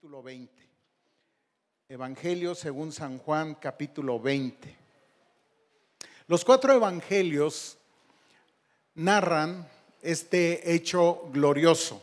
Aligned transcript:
capítulo 0.00 0.22
20. 0.22 0.68
Evangelio 1.90 2.54
según 2.54 2.90
San 2.90 3.18
Juan 3.18 3.54
capítulo 3.56 4.18
20. 4.18 4.74
Los 6.26 6.42
cuatro 6.42 6.72
evangelios 6.72 7.76
narran 8.94 9.68
este 10.00 10.72
hecho 10.72 11.28
glorioso. 11.30 12.02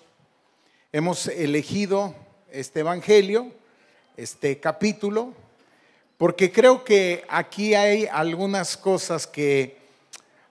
Hemos 0.91 1.25
elegido 1.25 2.13
este 2.52 2.81
evangelio, 2.81 3.52
este 4.16 4.59
capítulo, 4.59 5.34
porque 6.20 6.52
creo 6.52 6.84
que 6.84 7.25
aquí 7.27 7.73
hay 7.73 8.05
algunas 8.05 8.77
cosas 8.77 9.25
que 9.25 9.75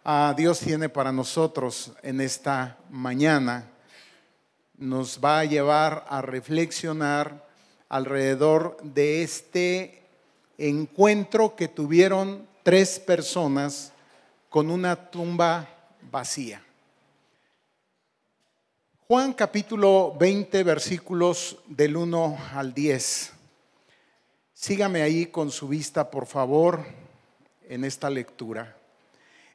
ah, 0.05 0.35
Dios 0.37 0.59
tiene 0.59 0.89
para 0.89 1.13
nosotros 1.13 1.93
en 2.03 2.21
esta 2.21 2.77
mañana 2.91 3.71
nos 4.79 5.21
va 5.25 5.41
a 5.41 5.45
llevar 5.45 6.05
a 6.09 6.23
reflexionar 6.23 7.47
alrededor 7.89 8.77
de 8.83 9.23
este 9.23 10.03
encuentro 10.59 11.57
que 11.57 11.69
tuvieron 11.69 12.47
tres 12.63 12.99
personas 12.99 13.93
con 14.49 14.71
una 14.71 15.11
tumba 15.11 15.69
vacía. 16.11 16.63
Juan 19.09 19.35
capítulo 19.35 20.17
20 20.19 20.65
versículos 20.65 21.59
del 21.67 21.97
1 21.97 22.39
al 22.55 22.75
10. 22.75 23.33
Sígame 24.53 25.03
ahí 25.03 25.27
con 25.27 25.51
su 25.51 25.69
vista, 25.69 26.11
por 26.11 26.27
favor, 26.27 26.85
en 27.69 27.85
esta 27.85 28.11
lectura. 28.11 28.77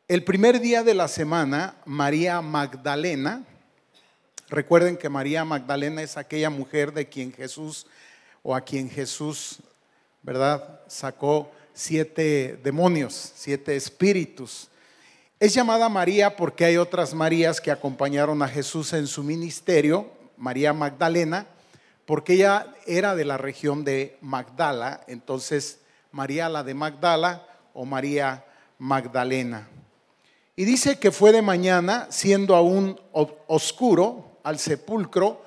El 0.08 0.24
primer 0.24 0.62
día 0.62 0.84
de 0.84 0.94
la 0.94 1.08
semana, 1.08 1.76
María 1.86 2.42
Magdalena, 2.42 3.44
Recuerden 4.52 4.98
que 4.98 5.08
María 5.08 5.46
Magdalena 5.46 6.04
es 6.04 6.18
aquella 6.18 6.50
mujer 6.50 6.92
de 6.92 7.08
quien 7.08 7.32
Jesús 7.32 7.88
o 8.44 8.54
a 8.54 8.60
quien 8.60 8.90
Jesús, 8.90 9.60
¿verdad? 10.22 10.82
Sacó 10.88 11.50
siete 11.74 12.60
demonios, 12.62 13.32
siete 13.34 13.78
espíritus. 13.78 14.68
Es 15.40 15.54
llamada 15.54 15.88
María 15.88 16.36
porque 16.36 16.66
hay 16.66 16.76
otras 16.76 17.14
Marías 17.14 17.62
que 17.62 17.72
acompañaron 17.72 18.42
a 18.42 18.50
Jesús 18.50 18.92
en 18.92 19.08
su 19.08 19.24
ministerio, 19.24 20.12
María 20.36 20.74
Magdalena, 20.74 21.48
porque 22.06 22.34
ella 22.34 22.76
era 22.86 23.16
de 23.16 23.24
la 23.24 23.38
región 23.38 23.86
de 23.86 24.18
Magdala, 24.20 25.06
entonces 25.08 25.80
María 26.12 26.50
la 26.50 26.66
de 26.66 26.74
Magdala 26.74 27.48
o 27.74 27.86
María 27.86 28.44
Magdalena. 28.78 29.70
Y 30.58 30.66
dice 30.66 31.00
que 31.00 31.12
fue 31.14 31.32
de 31.32 31.42
mañana, 31.42 32.08
siendo 32.10 32.54
aún 32.58 33.00
oscuro, 33.48 34.31
al 34.44 34.60
sepulcro 34.60 35.44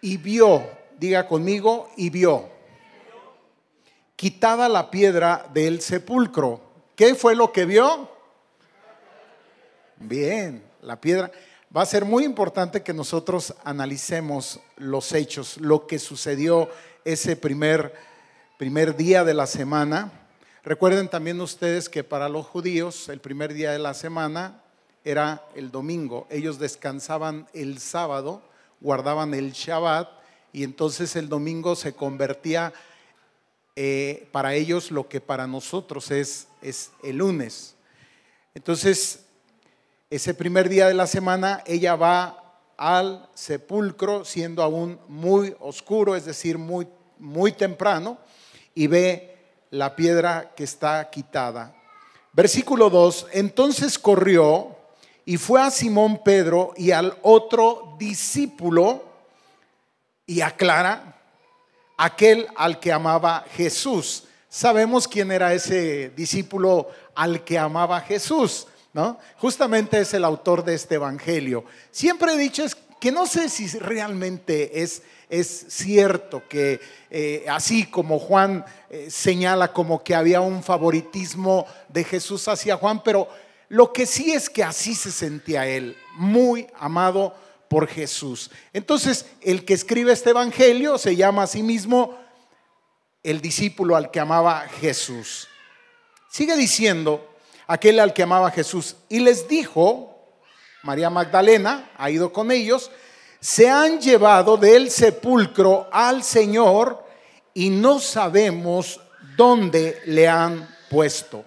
y 0.00 0.16
vio, 0.16 0.68
diga 0.98 1.26
conmigo, 1.26 1.90
y 1.96 2.10
vio, 2.10 2.48
quitada 4.14 4.68
la 4.68 4.90
piedra 4.90 5.46
del 5.52 5.80
sepulcro. 5.80 6.60
¿Qué 6.94 7.14
fue 7.14 7.36
lo 7.36 7.52
que 7.52 7.66
vio? 7.66 8.10
Bien, 9.96 10.62
la 10.82 11.00
piedra. 11.00 11.30
Va 11.74 11.82
a 11.82 11.86
ser 11.86 12.04
muy 12.04 12.24
importante 12.24 12.82
que 12.82 12.94
nosotros 12.94 13.54
analicemos 13.64 14.60
los 14.76 15.12
hechos, 15.12 15.58
lo 15.58 15.86
que 15.86 15.98
sucedió 15.98 16.70
ese 17.04 17.36
primer, 17.36 17.94
primer 18.58 18.96
día 18.96 19.24
de 19.24 19.34
la 19.34 19.46
semana. 19.46 20.10
Recuerden 20.62 21.08
también 21.08 21.40
ustedes 21.40 21.88
que 21.88 22.02
para 22.02 22.28
los 22.28 22.46
judíos 22.46 23.08
el 23.08 23.20
primer 23.20 23.52
día 23.52 23.72
de 23.72 23.78
la 23.78 23.94
semana 23.94 24.62
era 25.06 25.46
el 25.54 25.70
domingo. 25.70 26.26
Ellos 26.30 26.58
descansaban 26.58 27.46
el 27.54 27.78
sábado, 27.78 28.42
guardaban 28.80 29.34
el 29.34 29.52
Shabbat 29.52 30.08
y 30.52 30.64
entonces 30.64 31.14
el 31.14 31.28
domingo 31.28 31.76
se 31.76 31.92
convertía 31.92 32.72
eh, 33.76 34.28
para 34.32 34.54
ellos 34.54 34.90
lo 34.90 35.08
que 35.08 35.20
para 35.20 35.46
nosotros 35.46 36.10
es, 36.10 36.48
es 36.60 36.90
el 37.04 37.18
lunes. 37.18 37.76
Entonces, 38.52 39.26
ese 40.10 40.34
primer 40.34 40.68
día 40.68 40.88
de 40.88 40.94
la 40.94 41.06
semana, 41.06 41.62
ella 41.66 41.94
va 41.94 42.62
al 42.76 43.28
sepulcro 43.34 44.24
siendo 44.24 44.60
aún 44.60 44.98
muy 45.06 45.54
oscuro, 45.60 46.16
es 46.16 46.24
decir, 46.24 46.58
muy, 46.58 46.88
muy 47.20 47.52
temprano, 47.52 48.18
y 48.74 48.88
ve 48.88 49.36
la 49.70 49.94
piedra 49.94 50.52
que 50.56 50.64
está 50.64 51.08
quitada. 51.10 51.76
Versículo 52.32 52.90
2, 52.90 53.28
entonces 53.32 54.00
corrió 54.00 54.75
y 55.28 55.38
fue 55.38 55.60
a 55.60 55.72
Simón 55.72 56.22
Pedro 56.24 56.72
y 56.76 56.92
al 56.92 57.18
otro 57.22 57.96
discípulo 57.98 59.04
y 60.24 60.40
aclara 60.40 61.20
aquel 61.96 62.46
al 62.56 62.78
que 62.78 62.92
amaba 62.92 63.44
Jesús. 63.50 64.22
Sabemos 64.48 65.08
quién 65.08 65.32
era 65.32 65.52
ese 65.52 66.10
discípulo 66.10 66.88
al 67.16 67.42
que 67.42 67.58
amaba 67.58 68.00
Jesús, 68.00 68.68
¿no? 68.92 69.18
Justamente 69.38 69.98
es 70.00 70.14
el 70.14 70.24
autor 70.24 70.64
de 70.64 70.74
este 70.74 70.94
evangelio. 70.94 71.64
Siempre 71.90 72.32
he 72.32 72.38
dicho 72.38 72.64
es 72.64 72.76
que 73.00 73.10
no 73.10 73.26
sé 73.26 73.48
si 73.48 73.66
realmente 73.78 74.80
es 74.80 75.02
es 75.28 75.66
cierto 75.68 76.42
que 76.48 76.80
eh, 77.10 77.44
así 77.48 77.86
como 77.86 78.18
Juan 78.18 78.64
eh, 78.88 79.08
señala 79.10 79.72
como 79.72 80.04
que 80.04 80.14
había 80.14 80.40
un 80.40 80.62
favoritismo 80.62 81.66
de 81.88 82.04
Jesús 82.04 82.46
hacia 82.46 82.76
Juan, 82.76 83.02
pero 83.02 83.28
lo 83.68 83.92
que 83.92 84.06
sí 84.06 84.32
es 84.32 84.48
que 84.48 84.62
así 84.62 84.94
se 84.94 85.10
sentía 85.10 85.66
él, 85.66 85.96
muy 86.14 86.66
amado 86.78 87.34
por 87.68 87.88
Jesús. 87.88 88.50
Entonces, 88.72 89.26
el 89.42 89.64
que 89.64 89.74
escribe 89.74 90.12
este 90.12 90.30
evangelio 90.30 90.98
se 90.98 91.16
llama 91.16 91.44
a 91.44 91.46
sí 91.46 91.62
mismo 91.62 92.16
el 93.22 93.40
discípulo 93.40 93.96
al 93.96 94.10
que 94.10 94.20
amaba 94.20 94.60
Jesús. 94.80 95.48
Sigue 96.30 96.56
diciendo 96.56 97.36
aquel 97.66 97.98
al 97.98 98.12
que 98.12 98.22
amaba 98.22 98.50
Jesús. 98.50 98.96
Y 99.08 99.20
les 99.20 99.48
dijo, 99.48 100.16
María 100.82 101.10
Magdalena 101.10 101.90
ha 101.96 102.10
ido 102.10 102.32
con 102.32 102.52
ellos, 102.52 102.90
se 103.40 103.68
han 103.68 104.00
llevado 104.00 104.56
del 104.56 104.90
sepulcro 104.90 105.88
al 105.92 106.22
Señor 106.22 107.04
y 107.52 107.70
no 107.70 107.98
sabemos 107.98 109.00
dónde 109.36 110.00
le 110.06 110.28
han 110.28 110.68
puesto. 110.88 111.44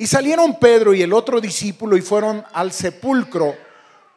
Y 0.00 0.06
salieron 0.06 0.58
Pedro 0.58 0.94
y 0.94 1.02
el 1.02 1.12
otro 1.12 1.42
discípulo 1.42 1.94
y 1.94 2.00
fueron 2.00 2.42
al 2.54 2.72
sepulcro. 2.72 3.54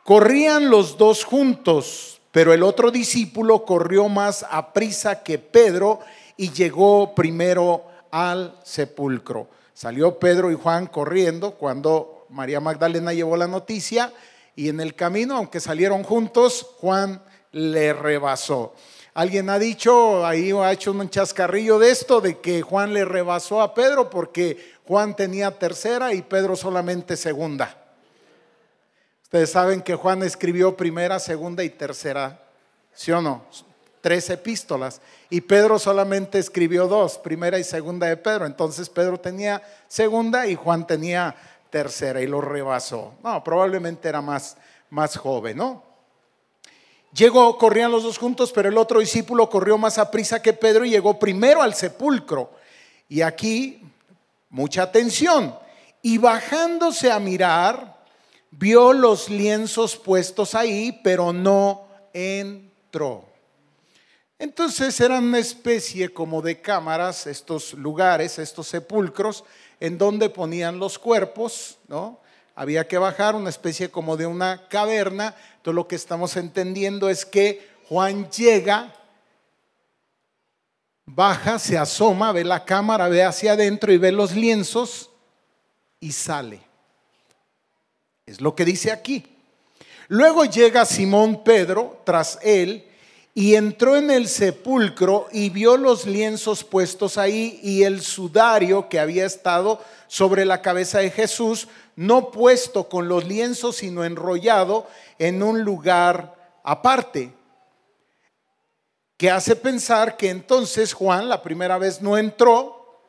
Corrían 0.05 0.69
los 0.69 0.97
dos 0.97 1.25
juntos, 1.25 2.21
pero 2.31 2.53
el 2.53 2.63
otro 2.63 2.89
discípulo 2.89 3.65
corrió 3.65 4.07
más 4.07 4.45
a 4.49 4.71
prisa 4.71 5.23
que 5.23 5.39
Pedro 5.39 5.99
y 6.37 6.51
llegó 6.51 7.13
primero 7.13 7.83
al 8.11 8.57
sepulcro. 8.63 9.49
Salió 9.73 10.19
Pedro 10.19 10.51
y 10.51 10.55
Juan 10.55 10.87
corriendo 10.87 11.55
cuando 11.55 12.27
María 12.29 12.61
Magdalena 12.61 13.11
llevó 13.11 13.35
la 13.35 13.47
noticia 13.47 14.13
y 14.55 14.69
en 14.69 14.79
el 14.79 14.95
camino, 14.95 15.35
aunque 15.35 15.59
salieron 15.59 16.03
juntos, 16.03 16.65
Juan 16.79 17.21
le 17.51 17.91
rebasó. 17.91 18.73
Alguien 19.15 19.47
ha 19.51 19.59
dicho, 19.59 20.25
ahí 20.25 20.51
ha 20.51 20.71
hecho 20.71 20.91
un 20.91 21.07
chascarrillo 21.07 21.77
de 21.77 21.91
esto, 21.91 22.19
de 22.19 22.39
que 22.39 22.63
Juan 22.63 22.93
le 22.93 23.05
rebasó 23.05 23.61
a 23.61 23.75
Pedro 23.75 24.09
porque 24.09 24.72
Juan 24.87 25.15
tenía 25.15 25.51
tercera 25.51 26.13
y 26.13 26.21
Pedro 26.21 26.55
solamente 26.55 27.15
segunda. 27.15 27.77
Ustedes 29.23 29.51
saben 29.51 29.81
que 29.81 29.95
Juan 29.95 30.21
escribió 30.23 30.77
primera, 30.77 31.19
segunda 31.19 31.63
y 31.63 31.69
tercera, 31.69 32.43
¿sí 32.93 33.11
o 33.11 33.21
no? 33.21 33.45
Tres 34.01 34.29
epístolas. 34.29 35.01
Y 35.29 35.41
Pedro 35.41 35.79
solamente 35.79 36.37
escribió 36.37 36.87
dos, 36.87 37.17
primera 37.17 37.57
y 37.57 37.63
segunda 37.63 38.07
de 38.07 38.17
Pedro. 38.17 38.45
Entonces 38.45 38.89
Pedro 38.89 39.19
tenía 39.19 39.63
segunda 39.87 40.45
y 40.45 40.55
Juan 40.55 40.85
tenía 40.85 41.35
tercera 41.69 42.21
y 42.21 42.27
lo 42.27 42.41
rebasó. 42.41 43.15
No, 43.23 43.43
probablemente 43.43 44.09
era 44.09 44.21
más, 44.21 44.57
más 44.89 45.17
joven, 45.17 45.57
¿no? 45.57 45.81
Llegó, 47.15 47.57
corrían 47.57 47.91
los 47.91 48.03
dos 48.03 48.17
juntos, 48.17 48.51
pero 48.51 48.69
el 48.69 48.77
otro 48.77 48.99
discípulo 48.99 49.49
corrió 49.49 49.77
más 49.77 49.97
a 49.97 50.11
prisa 50.11 50.41
que 50.41 50.53
Pedro 50.53 50.83
y 50.83 50.89
llegó 50.89 51.17
primero 51.17 51.61
al 51.61 51.73
sepulcro. 51.73 52.51
Y 53.07 53.21
aquí, 53.21 53.81
mucha 54.53 54.83
atención. 54.83 55.53
Y 56.01 56.17
bajándose 56.17 57.11
a 57.11 57.19
mirar, 57.19 58.05
vio 58.51 58.93
los 58.93 59.29
lienzos 59.29 59.97
puestos 59.97 60.55
ahí, 60.55 61.01
pero 61.03 61.33
no 61.33 61.87
entró. 62.13 63.25
Entonces 64.39 64.99
eran 65.01 65.25
una 65.25 65.39
especie 65.39 66.13
como 66.13 66.41
de 66.41 66.61
cámaras, 66.61 67.27
estos 67.27 67.73
lugares, 67.73 68.39
estos 68.39 68.67
sepulcros, 68.67 69.43
en 69.79 69.97
donde 69.97 70.29
ponían 70.29 70.79
los 70.79 70.97
cuerpos, 70.97 71.77
¿no? 71.87 72.21
había 72.55 72.87
que 72.87 72.97
bajar, 72.97 73.35
una 73.35 73.49
especie 73.49 73.89
como 73.89 74.17
de 74.17 74.27
una 74.27 74.67
caverna. 74.67 75.35
Entonces 75.57 75.75
lo 75.75 75.87
que 75.87 75.95
estamos 75.95 76.35
entendiendo 76.37 77.09
es 77.09 77.25
que 77.25 77.67
Juan 77.89 78.29
llega, 78.29 78.93
baja, 81.05 81.59
se 81.59 81.77
asoma, 81.77 82.31
ve 82.31 82.43
la 82.43 82.65
cámara, 82.65 83.07
ve 83.07 83.23
hacia 83.23 83.53
adentro 83.53 83.91
y 83.91 83.97
ve 83.97 84.11
los 84.11 84.35
lienzos 84.35 85.09
y 85.99 86.11
sale. 86.11 86.61
Es 88.25 88.41
lo 88.41 88.55
que 88.55 88.65
dice 88.65 88.91
aquí. 88.91 89.25
Luego 90.07 90.45
llega 90.45 90.85
Simón 90.85 91.43
Pedro 91.43 92.01
tras 92.05 92.39
él 92.41 92.87
y 93.33 93.55
entró 93.55 93.95
en 93.95 94.11
el 94.11 94.27
sepulcro 94.27 95.27
y 95.31 95.49
vio 95.49 95.75
los 95.77 96.05
lienzos 96.05 96.63
puestos 96.63 97.17
ahí 97.17 97.59
y 97.63 97.83
el 97.83 98.01
sudario 98.01 98.89
que 98.89 98.99
había 98.99 99.25
estado 99.25 99.81
sobre 100.07 100.45
la 100.45 100.61
cabeza 100.61 100.99
de 100.99 101.09
Jesús, 101.09 101.67
no 101.95 102.29
puesto 102.31 102.89
con 102.89 103.07
los 103.07 103.25
lienzos, 103.25 103.77
sino 103.77 104.03
enrollado 104.03 104.87
en 105.17 105.41
un 105.41 105.61
lugar 105.61 106.35
aparte. 106.63 107.33
Que 109.17 109.29
hace 109.29 109.55
pensar 109.55 110.17
que 110.17 110.29
entonces 110.29 110.93
Juan 110.93 111.29
la 111.29 111.41
primera 111.41 111.77
vez 111.77 112.01
no 112.01 112.17
entró 112.17 113.01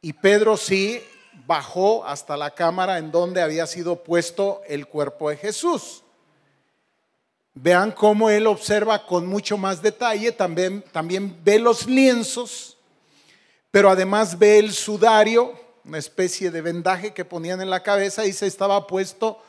y 0.00 0.12
Pedro 0.12 0.56
sí 0.56 1.02
bajó 1.46 2.04
hasta 2.04 2.36
la 2.36 2.52
cámara 2.54 2.98
en 2.98 3.10
donde 3.10 3.42
había 3.42 3.66
sido 3.66 4.02
puesto 4.02 4.62
el 4.68 4.86
cuerpo 4.86 5.30
de 5.30 5.36
Jesús. 5.36 6.02
Vean 7.54 7.92
cómo 7.92 8.30
él 8.30 8.46
observa 8.46 9.04
con 9.04 9.26
mucho 9.26 9.58
más 9.58 9.82
detalle, 9.82 10.32
también, 10.32 10.82
también 10.92 11.36
ve 11.42 11.58
los 11.58 11.86
lienzos, 11.86 12.76
pero 13.70 13.90
además 13.90 14.38
ve 14.38 14.58
el 14.58 14.72
sudario, 14.72 15.58
una 15.84 15.98
especie 15.98 16.50
de 16.50 16.62
vendaje 16.62 17.12
que 17.12 17.24
ponían 17.24 17.60
en 17.60 17.70
la 17.70 17.82
cabeza 17.82 18.24
y 18.24 18.32
se 18.32 18.46
estaba 18.46 18.86
puesto 18.86 19.42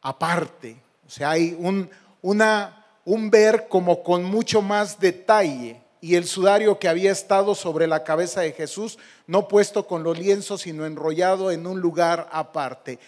aparte. 0.00 0.80
O 1.06 1.10
sea, 1.10 1.30
hay 1.30 1.56
un, 1.58 1.90
una, 2.22 2.83
un 3.04 3.30
ver 3.30 3.68
como 3.68 4.02
con 4.02 4.24
mucho 4.24 4.62
más 4.62 4.98
detalle. 5.00 5.80
Y 6.00 6.16
el 6.16 6.26
sudario 6.26 6.78
que 6.78 6.88
había 6.88 7.12
estado 7.12 7.54
sobre 7.54 7.86
la 7.86 8.04
cabeza 8.04 8.42
de 8.42 8.52
Jesús, 8.52 8.98
no 9.26 9.48
puesto 9.48 9.86
con 9.86 10.02
los 10.02 10.18
lienzos, 10.18 10.62
sino 10.62 10.84
enrollado 10.84 11.50
en 11.50 11.66
un 11.66 11.80
lugar 11.80 12.28
aparte. 12.30 12.98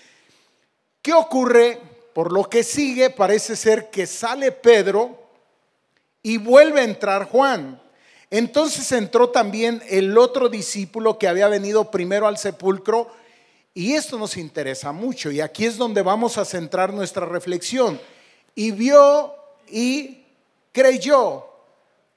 ¿Qué 1.03 1.13
ocurre 1.13 1.79
por 2.17 2.33
lo 2.33 2.49
que 2.49 2.63
sigue, 2.63 3.11
parece 3.11 3.57
ser 3.57 3.91
que 3.91 4.07
sale 4.07 4.51
Pedro 4.51 5.19
y 6.23 6.39
vuelve 6.39 6.81
a 6.81 6.85
entrar 6.85 7.29
Juan. 7.29 7.79
Entonces 8.31 8.91
entró 8.93 9.29
también 9.29 9.83
el 9.87 10.17
otro 10.17 10.49
discípulo 10.49 11.19
que 11.19 11.29
había 11.29 11.47
venido 11.49 11.91
primero 11.91 12.27
al 12.27 12.39
sepulcro 12.39 13.11
y 13.75 13.93
esto 13.93 14.19
nos 14.19 14.39
interesa 14.39 14.93
mucho 14.93 15.31
y 15.31 15.43
aquí 15.43 15.67
es 15.67 15.77
donde 15.77 16.01
vamos 16.01 16.39
a 16.39 16.47
centrar 16.47 16.95
nuestra 16.95 17.27
reflexión. 17.27 18.01
Y 18.55 18.71
vio 18.71 19.35
y 19.69 20.25
creyó, 20.73 21.47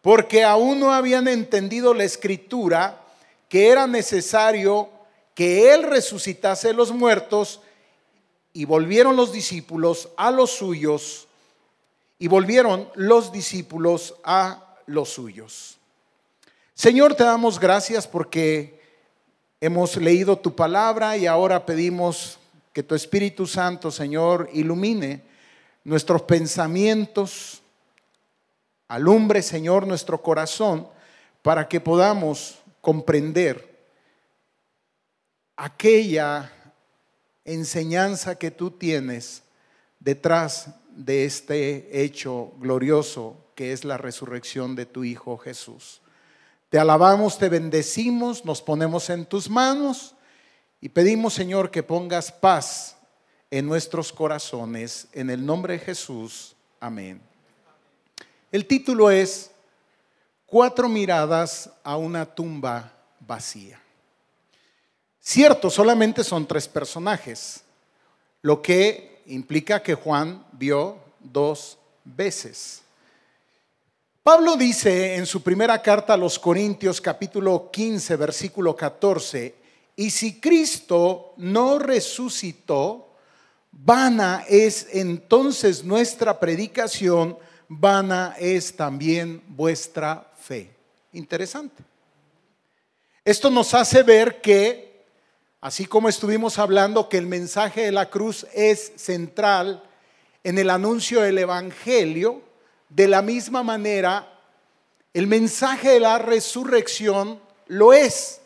porque 0.01 0.43
aún 0.43 0.79
no 0.79 0.93
habían 0.93 1.27
entendido 1.27 1.93
la 1.93 2.03
escritura 2.03 3.01
que 3.47 3.69
era 3.69 3.87
necesario 3.87 4.89
que 5.33 5.73
él 5.73 5.83
resucitase 5.83 6.73
los 6.73 6.91
muertos 6.91 7.61
y 8.53 8.65
volvieron 8.65 9.15
los 9.15 9.31
discípulos 9.31 10.09
a 10.17 10.31
los 10.31 10.51
suyos 10.51 11.27
y 12.19 12.27
volvieron 12.27 12.89
los 12.95 13.31
discípulos 13.31 14.15
a 14.23 14.75
los 14.85 15.09
suyos. 15.09 15.77
Señor, 16.73 17.15
te 17.15 17.23
damos 17.23 17.59
gracias 17.59 18.07
porque 18.07 18.81
hemos 19.61 19.95
leído 19.97 20.37
tu 20.37 20.55
palabra 20.55 21.17
y 21.17 21.25
ahora 21.25 21.65
pedimos 21.65 22.37
que 22.73 22.83
tu 22.83 22.95
Espíritu 22.95 23.47
Santo, 23.47 23.91
Señor, 23.91 24.49
ilumine 24.53 25.21
nuestros 25.83 26.23
pensamientos, 26.23 27.61
alumbre, 28.87 29.41
Señor, 29.41 29.87
nuestro 29.87 30.21
corazón 30.21 30.87
para 31.41 31.67
que 31.67 31.79
podamos 31.79 32.59
comprender 32.81 33.69
aquella 35.55 36.51
enseñanza 37.45 38.35
que 38.35 38.51
tú 38.51 38.71
tienes 38.71 39.43
detrás 39.99 40.69
de 40.91 41.25
este 41.25 42.03
hecho 42.03 42.53
glorioso 42.59 43.37
que 43.55 43.73
es 43.73 43.83
la 43.83 43.97
resurrección 43.97 44.75
de 44.75 44.85
tu 44.85 45.03
Hijo 45.03 45.37
Jesús. 45.37 46.01
Te 46.69 46.79
alabamos, 46.79 47.37
te 47.37 47.49
bendecimos, 47.49 48.45
nos 48.45 48.61
ponemos 48.61 49.09
en 49.09 49.25
tus 49.25 49.49
manos 49.49 50.15
y 50.79 50.89
pedimos, 50.89 51.33
Señor, 51.33 51.71
que 51.71 51.83
pongas 51.83 52.31
paz 52.31 52.95
en 53.51 53.65
nuestros 53.65 54.11
corazones. 54.11 55.07
En 55.13 55.29
el 55.29 55.45
nombre 55.45 55.73
de 55.73 55.79
Jesús. 55.79 56.55
Amén. 56.79 57.21
El 58.51 58.65
título 58.65 59.09
es 59.11 59.51
Cuatro 60.45 60.89
miradas 60.89 61.69
a 61.83 61.95
una 61.97 62.25
tumba 62.25 62.91
vacía. 63.19 63.79
Cierto, 65.19 65.69
solamente 65.69 66.23
son 66.23 66.47
tres 66.47 66.67
personajes, 66.67 67.61
lo 68.41 68.59
que 68.59 69.21
implica 69.27 69.83
que 69.83 69.93
Juan 69.93 70.43
vio 70.53 70.97
dos 71.19 71.77
veces. 72.03 72.81
Pablo 74.23 74.55
dice 74.55 75.15
en 75.15 75.27
su 75.27 75.43
primera 75.43 75.79
carta 75.83 76.15
a 76.15 76.17
los 76.17 76.39
Corintios 76.39 76.99
capítulo 76.99 77.69
15 77.71 78.15
versículo 78.15 78.75
14, 78.75 79.55
y 79.95 80.09
si 80.09 80.39
Cristo 80.39 81.33
no 81.37 81.77
resucitó, 81.77 83.08
vana 83.83 84.43
es 84.47 84.87
entonces 84.91 85.83
nuestra 85.83 86.39
predicación, 86.39 87.37
vana 87.67 88.35
es 88.39 88.75
también 88.75 89.41
vuestra 89.47 90.31
fe. 90.39 90.71
Interesante. 91.13 91.83
Esto 93.23 93.49
nos 93.49 93.73
hace 93.73 94.03
ver 94.03 94.41
que 94.41 94.89
Así 95.61 95.85
como 95.85 96.07
estuvimos 96.07 96.57
hablando 96.57 97.09
que 97.09 97.17
el 97.17 97.27
mensaje 97.27 97.81
de 97.81 97.91
la 97.91 98.09
cruz 98.09 98.47
es 98.53 98.93
central 98.95 99.83
en 100.41 100.57
el 100.57 100.69
anuncio 100.69 101.19
del 101.21 101.37
Evangelio, 101.37 102.41
de 102.87 103.09
la 103.09 103.21
misma 103.21 103.61
manera, 103.61 104.39
el 105.13 105.27
mensaje 105.27 105.89
de 105.89 105.99
la 105.99 106.17
resurrección 106.17 107.41
lo 107.67 107.91
es, 107.91 108.39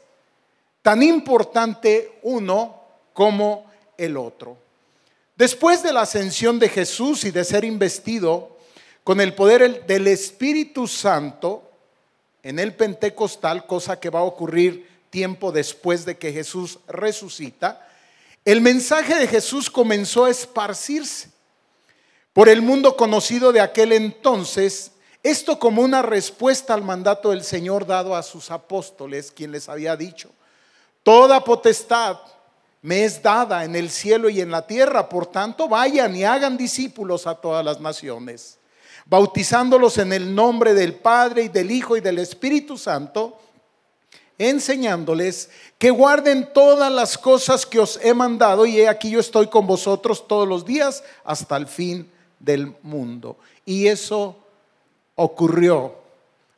tan 0.81 1.03
importante 1.03 2.17
uno 2.23 2.81
como 3.13 3.67
el 3.95 4.17
otro. 4.17 4.57
Después 5.35 5.81
de 5.81 5.91
la 5.91 6.01
ascensión 6.01 6.59
de 6.59 6.69
Jesús 6.69 7.23
y 7.23 7.31
de 7.31 7.43
ser 7.43 7.65
investido 7.65 8.57
con 9.03 9.19
el 9.19 9.33
poder 9.33 9.85
del 9.87 10.07
Espíritu 10.07 10.87
Santo 10.87 11.71
en 12.43 12.59
el 12.59 12.75
Pentecostal, 12.75 13.65
cosa 13.65 13.99
que 13.99 14.09
va 14.09 14.19
a 14.19 14.23
ocurrir 14.23 14.87
tiempo 15.09 15.51
después 15.51 16.05
de 16.05 16.17
que 16.17 16.31
Jesús 16.31 16.79
resucita, 16.87 17.87
el 18.45 18.61
mensaje 18.61 19.15
de 19.15 19.27
Jesús 19.27 19.69
comenzó 19.69 20.25
a 20.25 20.29
esparcirse 20.29 21.29
por 22.33 22.49
el 22.49 22.61
mundo 22.61 22.95
conocido 22.95 23.51
de 23.51 23.61
aquel 23.61 23.91
entonces, 23.91 24.91
esto 25.23 25.59
como 25.59 25.81
una 25.81 26.01
respuesta 26.01 26.73
al 26.73 26.81
mandato 26.81 27.29
del 27.29 27.43
Señor 27.43 27.85
dado 27.85 28.15
a 28.15 28.23
sus 28.23 28.51
apóstoles, 28.51 29.31
quien 29.31 29.51
les 29.51 29.69
había 29.69 29.95
dicho, 29.95 30.29
toda 31.03 31.43
potestad 31.43 32.17
me 32.83 33.05
es 33.05 33.23
dada 33.23 33.63
en 33.63 33.75
el 33.75 33.89
cielo 33.89 34.29
y 34.29 34.41
en 34.41 34.51
la 34.51 34.67
tierra, 34.67 35.07
por 35.07 35.25
tanto 35.25 35.69
vayan 35.69 36.15
y 36.15 36.25
hagan 36.25 36.57
discípulos 36.57 37.25
a 37.25 37.35
todas 37.35 37.63
las 37.63 37.79
naciones, 37.79 38.59
bautizándolos 39.05 39.97
en 39.97 40.11
el 40.11 40.35
nombre 40.35 40.73
del 40.73 40.93
Padre 40.93 41.43
y 41.43 41.47
del 41.47 41.71
Hijo 41.71 41.95
y 41.95 42.01
del 42.01 42.19
Espíritu 42.19 42.77
Santo, 42.77 43.39
enseñándoles 44.37 45.49
que 45.77 45.91
guarden 45.91 46.51
todas 46.53 46.91
las 46.91 47.17
cosas 47.17 47.65
que 47.65 47.79
os 47.79 47.97
he 48.03 48.13
mandado 48.13 48.65
y 48.65 48.81
he 48.81 48.89
aquí 48.89 49.11
yo 49.11 49.21
estoy 49.21 49.47
con 49.47 49.65
vosotros 49.65 50.27
todos 50.27 50.45
los 50.45 50.65
días 50.65 51.05
hasta 51.23 51.55
el 51.55 51.67
fin 51.67 52.11
del 52.37 52.75
mundo. 52.81 53.37
Y 53.65 53.87
eso 53.87 54.35
ocurrió 55.15 55.95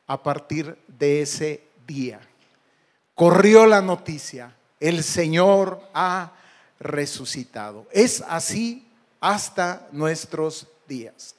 a 0.07 0.23
partir 0.23 0.75
de 0.87 1.21
ese 1.21 1.61
día. 1.85 2.19
Corrió 3.13 3.67
la 3.67 3.83
noticia, 3.83 4.55
el 4.79 5.03
Señor 5.03 5.81
ha 5.93 6.31
resucitado. 6.79 7.85
Es 7.91 8.21
así 8.27 8.85
hasta 9.19 9.87
nuestros 9.91 10.67
días. 10.87 11.35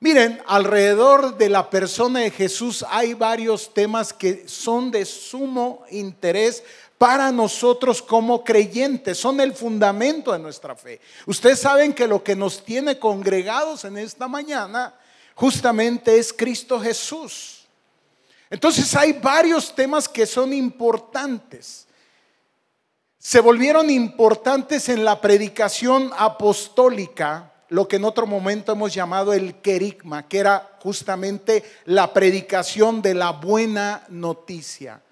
Miren, 0.00 0.40
alrededor 0.46 1.36
de 1.36 1.48
la 1.48 1.68
persona 1.68 2.20
de 2.20 2.30
Jesús 2.30 2.84
hay 2.88 3.14
varios 3.14 3.74
temas 3.74 4.12
que 4.12 4.46
son 4.46 4.92
de 4.92 5.04
sumo 5.04 5.84
interés 5.90 6.62
para 6.98 7.32
nosotros 7.32 8.00
como 8.00 8.44
creyentes, 8.44 9.18
son 9.18 9.40
el 9.40 9.52
fundamento 9.54 10.32
de 10.32 10.38
nuestra 10.38 10.76
fe. 10.76 11.00
Ustedes 11.26 11.60
saben 11.60 11.92
que 11.92 12.06
lo 12.06 12.22
que 12.22 12.36
nos 12.36 12.64
tiene 12.64 12.98
congregados 12.98 13.84
en 13.84 13.98
esta 13.98 14.28
mañana 14.28 14.94
justamente 15.34 16.16
es 16.16 16.32
Cristo 16.32 16.80
Jesús. 16.80 17.66
Entonces 18.50 18.94
hay 18.94 19.12
varios 19.14 19.74
temas 19.74 20.08
que 20.08 20.26
son 20.26 20.52
importantes. 20.52 21.87
Se 23.18 23.40
volvieron 23.40 23.90
importantes 23.90 24.88
en 24.88 25.04
la 25.04 25.20
predicación 25.20 26.12
apostólica 26.16 27.52
lo 27.68 27.86
que 27.88 27.96
en 27.96 28.04
otro 28.04 28.26
momento 28.26 28.72
hemos 28.72 28.94
llamado 28.94 29.32
el 29.32 29.56
querigma, 29.56 30.26
que 30.28 30.38
era 30.38 30.76
justamente 30.80 31.64
la 31.84 32.12
predicación 32.14 33.02
de 33.02 33.14
la 33.14 33.32
buena 33.32 34.04
noticia. 34.08 35.02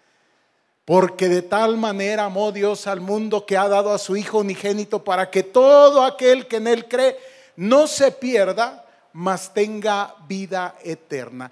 Porque 0.84 1.28
de 1.28 1.42
tal 1.42 1.76
manera 1.76 2.26
amó 2.26 2.52
Dios 2.52 2.86
al 2.86 3.00
mundo 3.00 3.44
que 3.44 3.56
ha 3.56 3.68
dado 3.68 3.92
a 3.92 3.98
su 3.98 4.16
Hijo 4.16 4.38
unigénito 4.38 5.02
para 5.02 5.30
que 5.30 5.42
todo 5.42 6.04
aquel 6.04 6.46
que 6.46 6.56
en 6.56 6.68
Él 6.68 6.86
cree 6.86 7.18
no 7.56 7.88
se 7.88 8.12
pierda, 8.12 8.86
mas 9.12 9.52
tenga 9.52 10.14
vida 10.28 10.76
eterna. 10.84 11.50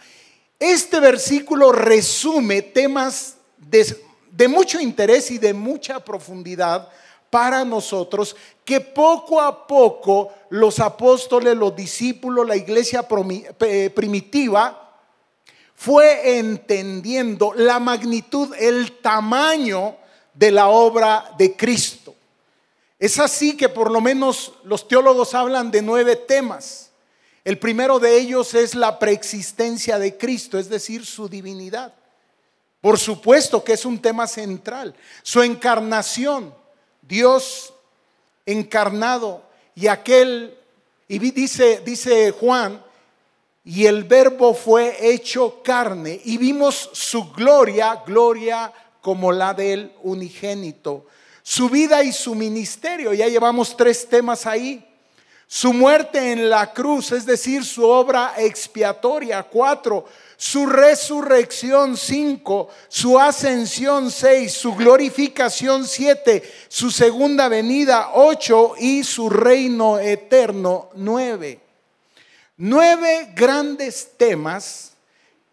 Este 0.59 1.01
versículo 1.01 1.73
resume 1.73 2.63
temas 2.63 3.37
de, 3.59 3.85
mucho 4.49 4.81
interés 4.81 5.31
y 5.31 5.39
de 5.39 5.55
mucha 5.55 6.05
profundidad 6.05 6.89
para 7.31 7.65
nosotros 7.65 8.37
que 8.65 8.81
poco 8.81 9.41
a 9.41 9.67
poco 9.67 10.33
los 10.51 10.79
apóstoles, 10.79 11.57
los 11.57 11.75
discípulos, 11.75 12.47
la 12.47 12.57
iglesia 12.57 13.07
primitiva 13.95 14.85
fue 15.75 16.39
entendiendo 16.39 17.53
la 17.55 17.81
magnitud, 17.81 18.55
el 18.59 19.01
tamaño 19.01 19.97
de 20.33 20.51
la 20.51 20.69
obra 20.69 21.33
de 21.37 21.57
Cristo. 21.57 22.15
Es 22.99 23.19
así 23.19 23.57
que 23.57 23.69
por 23.69 23.91
lo 23.91 24.01
menos 24.01 24.53
los 24.65 24.87
teólogos 24.89 25.35
hablan 25.35 25.71
de 25.71 25.83
nueve 25.83 26.17
temas. 26.17 26.91
El 27.45 27.59
primero 27.59 27.99
de 27.99 28.17
ellos 28.17 28.55
es 28.55 28.75
la 28.75 28.99
preexistencia 28.99 29.99
de 29.99 30.17
Cristo, 30.17 30.59
es 30.59 30.69
decir, 30.69 31.05
su 31.05 31.29
divinidad. 31.29 31.93
Por 32.85 32.99
supuesto 32.99 33.65
que 33.65 33.73
es 33.73 33.87
un 33.87 33.99
tema 33.99 34.27
central. 34.27 34.95
Su 35.23 35.41
encarnación, 35.41 36.55
Dios 37.01 37.73
encarnado 38.45 39.43
y 39.75 39.87
aquel, 39.87 40.55
y 41.09 41.19
dice, 41.19 41.81
dice 41.83 42.31
Juan, 42.33 42.85
y 43.65 43.87
el 43.87 44.05
verbo 44.05 44.53
fue 44.53 44.99
hecho 45.01 45.63
carne 45.63 46.21
y 46.27 46.37
vimos 46.37 46.91
su 46.93 47.33
gloria, 47.33 48.03
gloria 48.07 48.71
como 49.01 49.33
la 49.33 49.55
del 49.55 49.95
unigénito. 50.03 51.07
Su 51.43 51.71
vida 51.71 52.03
y 52.03 52.13
su 52.13 52.35
ministerio, 52.35 53.15
ya 53.15 53.29
llevamos 53.29 53.75
tres 53.79 54.07
temas 54.07 54.45
ahí. 54.45 54.87
Su 55.47 55.73
muerte 55.73 56.33
en 56.33 56.51
la 56.51 56.71
cruz, 56.75 57.13
es 57.13 57.25
decir, 57.25 57.65
su 57.65 57.83
obra 57.83 58.35
expiatoria. 58.37 59.43
Cuatro, 59.43 60.05
su 60.37 60.67
resurrección. 60.67 61.97
Cinco, 61.97 62.69
su 62.89 63.19
ascensión. 63.19 64.11
Seis, 64.11 64.53
su 64.53 64.75
glorificación. 64.75 65.87
Siete, 65.87 66.43
su 66.69 66.91
segunda 66.91 67.49
venida. 67.49 68.11
Ocho, 68.15 68.75
y 68.79 69.05
su 69.05 69.31
reino 69.31 69.99
eterno. 69.99 70.91
Nueve. 70.95 71.61
Nueve 72.57 73.33
grandes 73.35 74.13
temas 74.17 74.93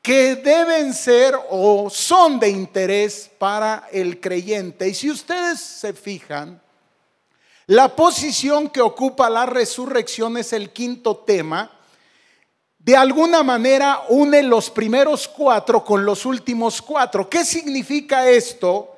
que 0.02 0.36
deben 0.36 0.94
ser 0.94 1.36
o 1.50 1.90
son 1.90 2.40
de 2.40 2.50
interés 2.50 3.30
para 3.38 3.88
el 3.92 4.20
creyente. 4.20 4.88
Y 4.88 4.94
si 4.94 5.12
ustedes 5.12 5.60
se 5.60 5.94
fijan, 5.94 6.62
la 7.68 7.96
posición 7.96 8.70
que 8.70 8.82
ocupa 8.82 9.30
la 9.30 9.46
resurrección 9.46 10.38
es 10.38 10.54
el 10.54 10.72
quinto 10.72 11.18
tema. 11.18 11.72
De 12.84 12.98
alguna 12.98 13.44
manera 13.44 14.02
une 14.10 14.42
los 14.42 14.72
primeros 14.72 15.28
cuatro 15.28 15.86
con 15.86 16.04
los 16.04 16.26
últimos 16.26 16.82
cuatro. 16.82 17.30
¿Qué 17.30 17.46
significa 17.46 18.28
esto? 18.28 18.96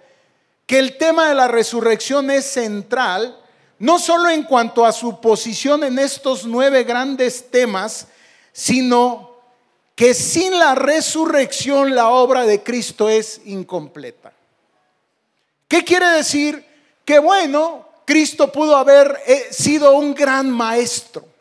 Que 0.65 0.79
el 0.79 0.97
tema 0.97 1.27
de 1.27 1.35
la 1.35 1.49
resurrección 1.49 2.31
es 2.31 2.45
central, 2.45 3.37
no 3.79 3.99
solo 3.99 4.29
en 4.29 4.43
cuanto 4.43 4.85
a 4.85 4.93
su 4.93 5.19
posición 5.19 5.83
en 5.83 5.99
estos 5.99 6.45
nueve 6.45 6.85
grandes 6.85 7.51
temas, 7.51 8.07
sino 8.53 9.31
que 9.95 10.13
sin 10.13 10.57
la 10.57 10.75
resurrección 10.75 11.93
la 11.93 12.07
obra 12.07 12.45
de 12.45 12.63
Cristo 12.63 13.09
es 13.09 13.41
incompleta. 13.43 14.31
¿Qué 15.67 15.83
quiere 15.83 16.07
decir? 16.07 16.65
Que 17.03 17.19
bueno, 17.19 17.85
Cristo 18.05 18.49
pudo 18.49 18.77
haber 18.77 19.19
eh, 19.27 19.47
sido 19.51 19.97
un 19.97 20.13
gran 20.13 20.49
maestro. 20.49 21.32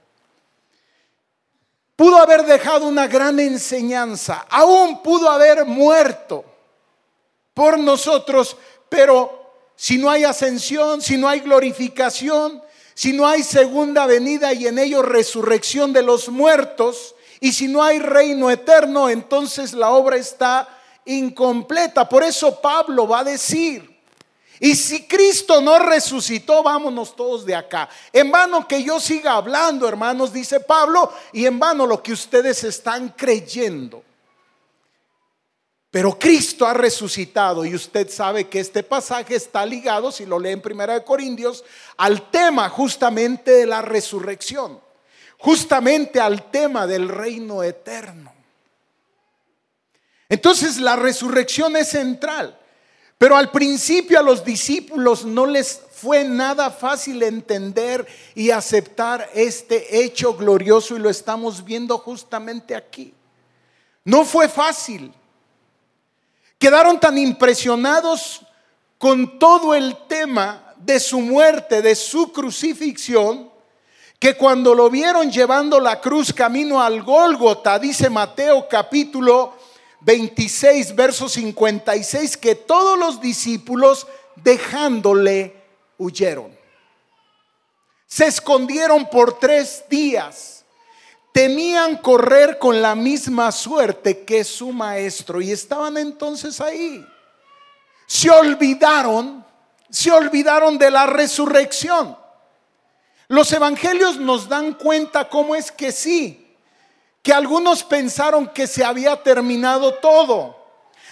Pudo 1.96 2.16
haber 2.16 2.44
dejado 2.44 2.86
una 2.86 3.06
gran 3.06 3.38
enseñanza. 3.38 4.46
Aún 4.48 5.02
pudo 5.02 5.30
haber 5.30 5.64
muerto 5.64 6.44
por 7.54 7.78
nosotros. 7.78 8.56
Pero 8.88 9.52
si 9.76 9.98
no 9.98 10.10
hay 10.10 10.24
ascensión, 10.24 11.00
si 11.00 11.16
no 11.16 11.28
hay 11.28 11.40
glorificación, 11.40 12.62
si 12.94 13.12
no 13.12 13.26
hay 13.26 13.42
segunda 13.42 14.06
venida 14.06 14.52
y 14.52 14.66
en 14.66 14.78
ello 14.78 15.02
resurrección 15.02 15.92
de 15.92 16.02
los 16.02 16.28
muertos, 16.28 17.14
y 17.40 17.52
si 17.52 17.66
no 17.66 17.82
hay 17.82 17.98
reino 17.98 18.50
eterno, 18.50 19.08
entonces 19.08 19.72
la 19.72 19.90
obra 19.90 20.16
está 20.16 20.68
incompleta. 21.04 22.08
Por 22.08 22.22
eso 22.22 22.60
Pablo 22.60 23.08
va 23.08 23.20
a 23.20 23.24
decir, 23.24 23.91
y 24.64 24.76
si 24.76 25.08
Cristo 25.08 25.60
no 25.60 25.76
resucitó, 25.80 26.62
vámonos 26.62 27.16
todos 27.16 27.44
de 27.44 27.52
acá. 27.52 27.88
En 28.12 28.30
vano 28.30 28.68
que 28.68 28.84
yo 28.84 29.00
siga 29.00 29.32
hablando, 29.32 29.88
hermanos, 29.88 30.32
dice 30.32 30.60
Pablo, 30.60 31.12
y 31.32 31.46
en 31.46 31.58
vano 31.58 31.84
lo 31.84 32.00
que 32.00 32.12
ustedes 32.12 32.62
están 32.62 33.08
creyendo. 33.08 34.04
Pero 35.90 36.16
Cristo 36.16 36.64
ha 36.64 36.74
resucitado 36.74 37.64
y 37.64 37.74
usted 37.74 38.08
sabe 38.08 38.48
que 38.48 38.60
este 38.60 38.84
pasaje 38.84 39.34
está 39.34 39.66
ligado, 39.66 40.12
si 40.12 40.26
lo 40.26 40.38
lee 40.38 40.50
en 40.50 40.62
Primera 40.62 40.94
de 40.94 41.02
Corintios, 41.02 41.64
al 41.96 42.30
tema 42.30 42.68
justamente 42.68 43.50
de 43.50 43.66
la 43.66 43.82
resurrección, 43.82 44.80
justamente 45.38 46.20
al 46.20 46.52
tema 46.52 46.86
del 46.86 47.08
reino 47.08 47.64
eterno. 47.64 48.32
Entonces 50.28 50.78
la 50.78 50.94
resurrección 50.94 51.76
es 51.76 51.88
central. 51.88 52.60
Pero 53.22 53.36
al 53.36 53.52
principio 53.52 54.18
a 54.18 54.22
los 54.22 54.44
discípulos 54.44 55.24
no 55.24 55.46
les 55.46 55.80
fue 55.92 56.24
nada 56.24 56.72
fácil 56.72 57.22
entender 57.22 58.04
y 58.34 58.50
aceptar 58.50 59.30
este 59.32 60.02
hecho 60.02 60.34
glorioso 60.34 60.96
y 60.96 60.98
lo 60.98 61.08
estamos 61.08 61.64
viendo 61.64 61.98
justamente 61.98 62.74
aquí. 62.74 63.14
No 64.04 64.24
fue 64.24 64.48
fácil. 64.48 65.12
Quedaron 66.58 66.98
tan 66.98 67.16
impresionados 67.16 68.40
con 68.98 69.38
todo 69.38 69.72
el 69.76 69.96
tema 70.08 70.74
de 70.78 70.98
su 70.98 71.20
muerte, 71.20 71.80
de 71.80 71.94
su 71.94 72.32
crucifixión, 72.32 73.52
que 74.18 74.36
cuando 74.36 74.74
lo 74.74 74.90
vieron 74.90 75.30
llevando 75.30 75.78
la 75.78 76.00
cruz 76.00 76.32
camino 76.32 76.82
al 76.82 77.04
Gólgota, 77.04 77.78
dice 77.78 78.10
Mateo 78.10 78.66
capítulo 78.68 79.61
26, 80.04 80.94
verso 80.96 81.28
56, 81.28 82.36
que 82.36 82.54
todos 82.54 82.98
los 82.98 83.20
discípulos 83.20 84.06
dejándole 84.36 85.54
huyeron. 85.98 86.56
Se 88.06 88.26
escondieron 88.26 89.08
por 89.08 89.38
tres 89.38 89.84
días. 89.88 90.64
Temían 91.32 91.96
correr 91.96 92.58
con 92.58 92.82
la 92.82 92.94
misma 92.94 93.50
suerte 93.52 94.24
que 94.24 94.44
su 94.44 94.72
maestro 94.72 95.40
y 95.40 95.50
estaban 95.50 95.96
entonces 95.96 96.60
ahí. 96.60 97.06
Se 98.06 98.28
olvidaron, 98.28 99.46
se 99.88 100.10
olvidaron 100.10 100.76
de 100.76 100.90
la 100.90 101.06
resurrección. 101.06 102.18
Los 103.28 103.50
evangelios 103.52 104.18
nos 104.18 104.46
dan 104.46 104.74
cuenta 104.74 105.30
cómo 105.30 105.54
es 105.54 105.72
que 105.72 105.90
sí, 105.90 106.41
que 107.22 107.32
algunos 107.32 107.84
pensaron 107.84 108.48
que 108.48 108.66
se 108.66 108.84
había 108.84 109.22
terminado 109.22 109.94
todo. 109.94 110.56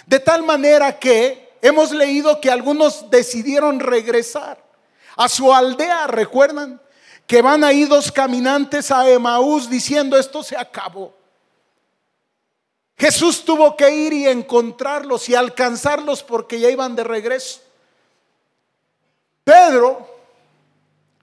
De 0.05 0.19
tal 0.19 0.43
manera 0.43 0.99
que 0.99 1.53
hemos 1.61 1.91
leído 1.91 2.41
que 2.41 2.51
algunos 2.51 3.09
decidieron 3.09 3.79
regresar 3.79 4.61
a 5.15 5.29
su 5.29 5.53
aldea, 5.53 6.07
recuerdan, 6.07 6.81
que 7.25 7.41
van 7.41 7.63
ahí 7.63 7.85
dos 7.85 8.11
caminantes 8.11 8.91
a 8.91 9.09
Emaús 9.09 9.69
diciendo 9.69 10.17
esto 10.17 10.43
se 10.43 10.57
acabó. 10.57 11.13
Jesús 12.97 13.45
tuvo 13.45 13.75
que 13.77 13.89
ir 13.89 14.13
y 14.13 14.27
encontrarlos 14.27 15.29
y 15.29 15.35
alcanzarlos 15.35 16.23
porque 16.23 16.59
ya 16.59 16.69
iban 16.69 16.95
de 16.95 17.03
regreso. 17.03 17.61
Pedro 19.43 20.10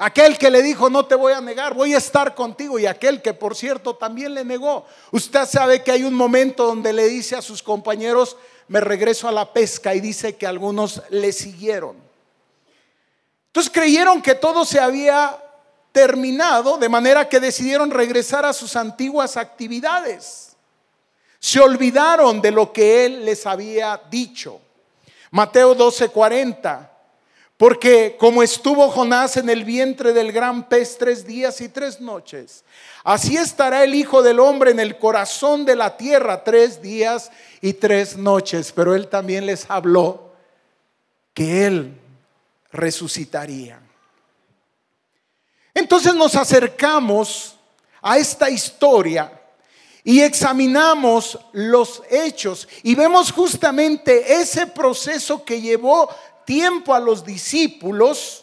Aquel 0.00 0.38
que 0.38 0.48
le 0.48 0.62
dijo, 0.62 0.88
no 0.88 1.06
te 1.06 1.16
voy 1.16 1.32
a 1.32 1.40
negar, 1.40 1.74
voy 1.74 1.92
a 1.92 1.98
estar 1.98 2.36
contigo. 2.36 2.78
Y 2.78 2.86
aquel 2.86 3.20
que, 3.20 3.34
por 3.34 3.56
cierto, 3.56 3.96
también 3.96 4.32
le 4.32 4.44
negó. 4.44 4.86
Usted 5.10 5.44
sabe 5.44 5.82
que 5.82 5.90
hay 5.90 6.04
un 6.04 6.14
momento 6.14 6.66
donde 6.66 6.92
le 6.92 7.08
dice 7.08 7.34
a 7.34 7.42
sus 7.42 7.64
compañeros, 7.64 8.36
me 8.68 8.80
regreso 8.80 9.26
a 9.26 9.32
la 9.32 9.52
pesca 9.52 9.96
y 9.96 10.00
dice 10.00 10.36
que 10.36 10.46
algunos 10.46 11.02
le 11.10 11.32
siguieron. 11.32 11.96
Entonces 13.48 13.72
creyeron 13.72 14.22
que 14.22 14.36
todo 14.36 14.64
se 14.64 14.78
había 14.78 15.36
terminado, 15.90 16.78
de 16.78 16.88
manera 16.88 17.28
que 17.28 17.40
decidieron 17.40 17.90
regresar 17.90 18.44
a 18.44 18.52
sus 18.52 18.76
antiguas 18.76 19.36
actividades. 19.36 20.56
Se 21.40 21.58
olvidaron 21.58 22.40
de 22.40 22.52
lo 22.52 22.72
que 22.72 23.04
él 23.04 23.24
les 23.24 23.46
había 23.46 24.00
dicho. 24.08 24.60
Mateo 25.32 25.74
12:40. 25.74 26.88
Porque 27.58 28.16
como 28.20 28.44
estuvo 28.44 28.88
Jonás 28.88 29.36
en 29.36 29.50
el 29.50 29.64
vientre 29.64 30.12
del 30.12 30.30
gran 30.30 30.68
pez 30.68 30.96
tres 30.96 31.26
días 31.26 31.60
y 31.60 31.68
tres 31.68 32.00
noches, 32.00 32.64
así 33.02 33.36
estará 33.36 33.82
el 33.82 33.96
Hijo 33.96 34.22
del 34.22 34.38
Hombre 34.38 34.70
en 34.70 34.78
el 34.78 34.96
corazón 34.96 35.64
de 35.64 35.74
la 35.74 35.96
tierra 35.96 36.44
tres 36.44 36.80
días 36.80 37.32
y 37.60 37.72
tres 37.72 38.16
noches. 38.16 38.70
Pero 38.70 38.94
él 38.94 39.08
también 39.08 39.44
les 39.44 39.68
habló 39.68 40.30
que 41.34 41.66
él 41.66 42.00
resucitaría. 42.70 43.80
Entonces 45.74 46.14
nos 46.14 46.36
acercamos 46.36 47.56
a 48.00 48.18
esta 48.18 48.48
historia 48.50 49.32
y 50.04 50.20
examinamos 50.20 51.38
los 51.52 52.02
hechos 52.08 52.66
y 52.82 52.94
vemos 52.94 53.30
justamente 53.30 54.40
ese 54.40 54.66
proceso 54.66 55.44
que 55.44 55.60
llevó 55.60 56.08
tiempo 56.48 56.94
a 56.94 56.98
los 56.98 57.26
discípulos 57.26 58.42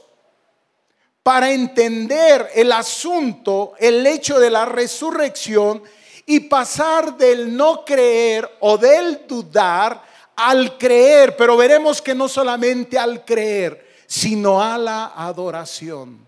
para 1.24 1.50
entender 1.50 2.52
el 2.54 2.72
asunto, 2.72 3.74
el 3.80 4.06
hecho 4.06 4.40
de 4.40 4.52
la 4.52 4.64
resurrección 4.64 5.82
y 6.28 6.42
pasar 6.42 7.18
del 7.18 7.58
no 7.58 7.84
creer 7.84 8.48
o 8.60 8.78
del 8.78 9.26
dudar 9.28 10.04
al 10.36 10.78
creer, 10.78 11.36
pero 11.36 11.58
veremos 11.58 12.00
que 12.00 12.14
no 12.14 12.30
solamente 12.30 13.00
al 13.00 13.26
creer, 13.26 14.04
sino 14.06 14.62
a 14.62 14.78
la 14.78 15.14
adoración. 15.16 16.28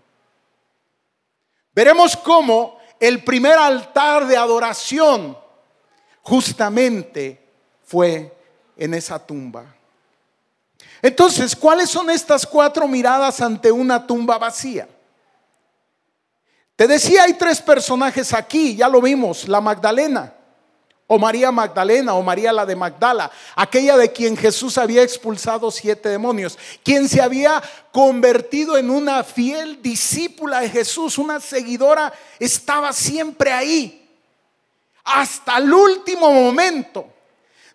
Veremos 1.72 2.16
cómo 2.16 2.80
el 2.98 3.22
primer 3.22 3.56
altar 3.56 4.26
de 4.26 4.36
adoración 4.36 5.38
justamente 6.22 7.40
fue 7.84 8.36
en 8.76 8.94
esa 8.94 9.24
tumba. 9.24 9.77
Entonces, 11.00 11.54
¿cuáles 11.54 11.90
son 11.90 12.10
estas 12.10 12.46
cuatro 12.46 12.88
miradas 12.88 13.40
ante 13.40 13.70
una 13.70 14.06
tumba 14.06 14.38
vacía? 14.38 14.88
Te 16.74 16.86
decía, 16.86 17.24
hay 17.24 17.34
tres 17.34 17.60
personajes 17.60 18.32
aquí, 18.32 18.76
ya 18.76 18.88
lo 18.88 19.00
vimos, 19.00 19.48
la 19.48 19.60
Magdalena, 19.60 20.32
o 21.08 21.18
María 21.18 21.50
Magdalena, 21.50 22.14
o 22.14 22.22
María 22.22 22.52
la 22.52 22.66
de 22.66 22.76
Magdala, 22.76 23.30
aquella 23.56 23.96
de 23.96 24.12
quien 24.12 24.36
Jesús 24.36 24.78
había 24.78 25.02
expulsado 25.02 25.70
siete 25.70 26.08
demonios, 26.10 26.58
quien 26.84 27.08
se 27.08 27.20
había 27.20 27.62
convertido 27.90 28.76
en 28.76 28.90
una 28.90 29.24
fiel 29.24 29.82
discípula 29.82 30.60
de 30.60 30.70
Jesús, 30.70 31.18
una 31.18 31.40
seguidora, 31.40 32.12
estaba 32.38 32.92
siempre 32.92 33.50
ahí, 33.50 34.08
hasta 35.02 35.56
el 35.56 35.72
último 35.72 36.30
momento. 36.30 37.08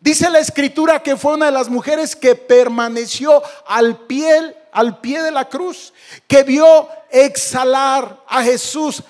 Dice 0.04 0.30
la 0.30 0.40
escritura 0.40 1.02
que 1.02 1.16
fue 1.16 1.36
una 1.36 1.46
de 1.46 1.54
las 1.54 1.70
mujeres 1.70 2.16
que 2.16 2.36
permaneció 2.36 3.42
al 3.66 4.06
pie, 4.06 4.56
al 4.74 5.00
pie 5.00 5.22
de 5.22 5.32
la 5.32 5.48
cruz, 5.48 5.94
que 6.28 6.44
vio 6.44 6.90
exhalar 7.10 8.22
a 8.28 8.44
Jesús 8.44 9.02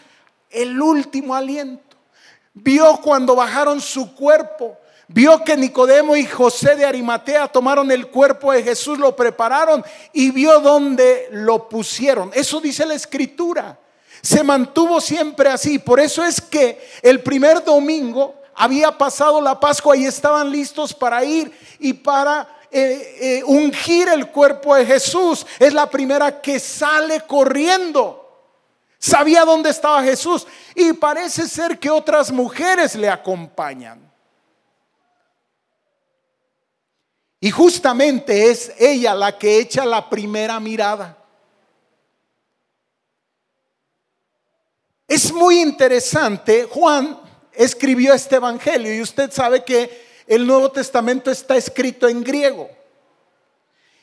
el 0.52 0.80
último 0.80 1.34
aliento 1.34 1.94
vio 2.54 3.00
cuando 3.02 3.36
bajaron 3.36 3.82
su 3.82 4.14
cuerpo, 4.14 4.78
vio 5.08 5.44
que 5.44 5.58
Nicodemo 5.58 6.16
y 6.16 6.26
José 6.26 6.76
de 6.76 6.86
Arimatea 6.86 7.48
tomaron 7.48 7.92
el 7.92 8.08
cuerpo 8.08 8.52
de 8.52 8.64
Jesús, 8.64 9.00
lo 9.00 9.16
prepararon 9.16 9.84
y 10.12 10.32
vio 10.32 10.60
dónde 10.60 11.28
lo 11.32 11.68
pusieron. 11.68 12.32
Eso 12.34 12.62
dice 12.62 12.86
la 12.86 12.94
escritura. 12.94 13.78
Se 14.22 14.44
mantuvo 14.44 15.02
siempre 15.02 15.50
así. 15.50 15.80
Por 15.80 16.00
eso 16.00 16.24
es 16.24 16.40
que 16.40 16.82
el 17.02 17.22
primer 17.22 17.64
domingo 17.64 18.36
había 18.56 18.98
pasado 18.98 19.42
la 19.42 19.60
Pascua 19.60 19.96
y 19.98 20.06
estaban 20.06 20.52
listos 20.52 20.94
para 20.94 21.24
ir 21.24 21.52
y 21.80 21.94
para 21.94 22.48
eh, 22.72 23.18
eh, 23.20 23.44
ungir 23.46 24.08
el 24.10 24.30
cuerpo 24.30 24.76
de 24.76 24.86
Jesús. 24.86 25.46
Es 25.60 25.74
la 25.74 25.90
primera 25.90 26.42
que 26.42 26.60
sale 26.60 27.22
corriendo. 27.22 28.20
Sabía 29.00 29.44
dónde 29.44 29.70
estaba 29.70 30.02
Jesús 30.04 30.48
y 30.76 30.94
parece 30.94 31.48
ser 31.48 31.78
que 31.78 31.90
otras 31.90 32.32
mujeres 32.32 32.96
le 32.96 33.10
acompañan. 33.10 34.12
Y 37.40 37.52
justamente 37.52 38.50
es 38.50 38.72
ella 38.80 39.14
la 39.14 39.38
que 39.38 39.60
echa 39.60 39.86
la 39.86 40.10
primera 40.10 40.60
mirada. 40.62 41.18
Es 45.06 45.34
muy 45.34 45.60
interesante, 45.60 46.64
Juan 46.72 47.23
escribió 47.56 48.14
este 48.14 48.38
Evangelio 48.38 48.94
y 48.94 49.02
usted 49.02 49.32
sabe 49.32 49.64
que 49.64 50.06
el 50.28 50.46
Nuevo 50.48 50.72
Testamento 50.72 51.32
está 51.32 51.56
escrito 51.56 52.08
en 52.08 52.24
griego. 52.24 52.70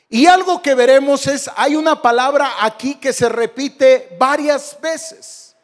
Y 0.09 0.27
algo 0.27 0.61
que 0.61 0.75
veremos 0.75 1.25
es, 1.27 1.49
hay 1.55 1.75
una 1.75 2.01
palabra 2.01 2.51
aquí 2.59 2.95
que 2.95 3.13
se 3.13 3.29
repite 3.29 4.15
varias 4.19 4.77
veces. 4.81 5.55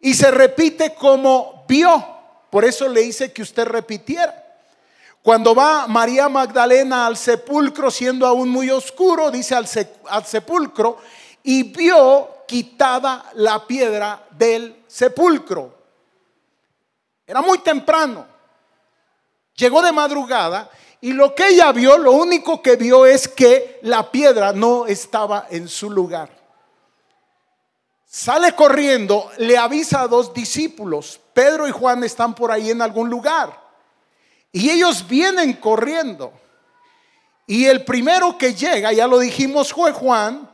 Y 0.00 0.14
se 0.14 0.30
repite 0.32 0.94
como 0.94 1.64
vio. 1.68 2.04
Por 2.50 2.64
eso 2.64 2.88
le 2.88 3.02
hice 3.02 3.32
que 3.32 3.42
usted 3.42 3.66
repitiera. 3.66 4.44
Cuando 5.22 5.54
va 5.54 5.86
María 5.86 6.28
Magdalena 6.28 7.06
al 7.06 7.16
sepulcro, 7.16 7.90
siendo 7.90 8.26
aún 8.26 8.48
muy 8.48 8.68
oscuro, 8.70 9.30
dice 9.30 9.54
al, 9.54 9.68
al 10.08 10.24
sepulcro, 10.26 10.98
y 11.44 11.62
vio 11.64 12.44
quitada 12.48 13.30
la 13.34 13.64
piedra 13.64 14.26
del 14.30 14.82
sepulcro. 14.88 15.77
Era 17.28 17.42
muy 17.42 17.58
temprano. 17.58 18.26
Llegó 19.54 19.82
de 19.82 19.92
madrugada 19.92 20.70
y 20.98 21.12
lo 21.12 21.34
que 21.34 21.48
ella 21.48 21.70
vio, 21.72 21.98
lo 21.98 22.12
único 22.12 22.62
que 22.62 22.76
vio 22.76 23.04
es 23.04 23.28
que 23.28 23.78
la 23.82 24.10
piedra 24.10 24.54
no 24.54 24.86
estaba 24.86 25.46
en 25.50 25.68
su 25.68 25.90
lugar. 25.90 26.30
Sale 28.06 28.52
corriendo, 28.54 29.30
le 29.36 29.58
avisa 29.58 30.00
a 30.00 30.08
dos 30.08 30.32
discípulos, 30.32 31.20
Pedro 31.34 31.68
y 31.68 31.70
Juan 31.70 32.02
están 32.02 32.34
por 32.34 32.50
ahí 32.50 32.70
en 32.70 32.80
algún 32.80 33.10
lugar. 33.10 33.60
Y 34.50 34.70
ellos 34.70 35.06
vienen 35.06 35.52
corriendo. 35.52 36.32
Y 37.46 37.66
el 37.66 37.84
primero 37.84 38.38
que 38.38 38.54
llega, 38.54 38.90
ya 38.92 39.06
lo 39.06 39.18
dijimos, 39.18 39.74
fue 39.74 39.92
Juan. 39.92 40.48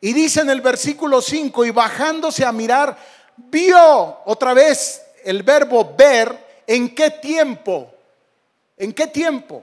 Y 0.00 0.14
dice 0.14 0.40
en 0.40 0.48
el 0.48 0.62
versículo 0.62 1.20
5, 1.20 1.66
y 1.66 1.70
bajándose 1.70 2.46
a 2.46 2.52
mirar, 2.52 2.96
vio 3.36 4.20
otra 4.24 4.54
vez 4.54 5.03
el 5.24 5.42
verbo 5.42 5.94
ver, 5.96 6.62
¿en 6.66 6.94
qué 6.94 7.10
tiempo? 7.10 7.90
¿En 8.76 8.92
qué 8.92 9.06
tiempo? 9.06 9.62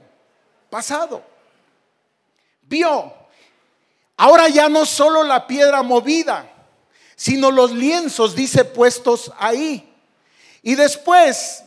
pasado. 0.71 1.21
Vio. 2.63 3.13
Ahora 4.17 4.47
ya 4.47 4.69
no 4.69 4.85
solo 4.85 5.23
la 5.23 5.45
piedra 5.45 5.83
movida, 5.83 6.49
sino 7.15 7.51
los 7.51 7.71
lienzos, 7.71 8.35
dice, 8.35 8.63
puestos 8.65 9.31
ahí. 9.37 9.93
Y 10.63 10.75
después 10.75 11.63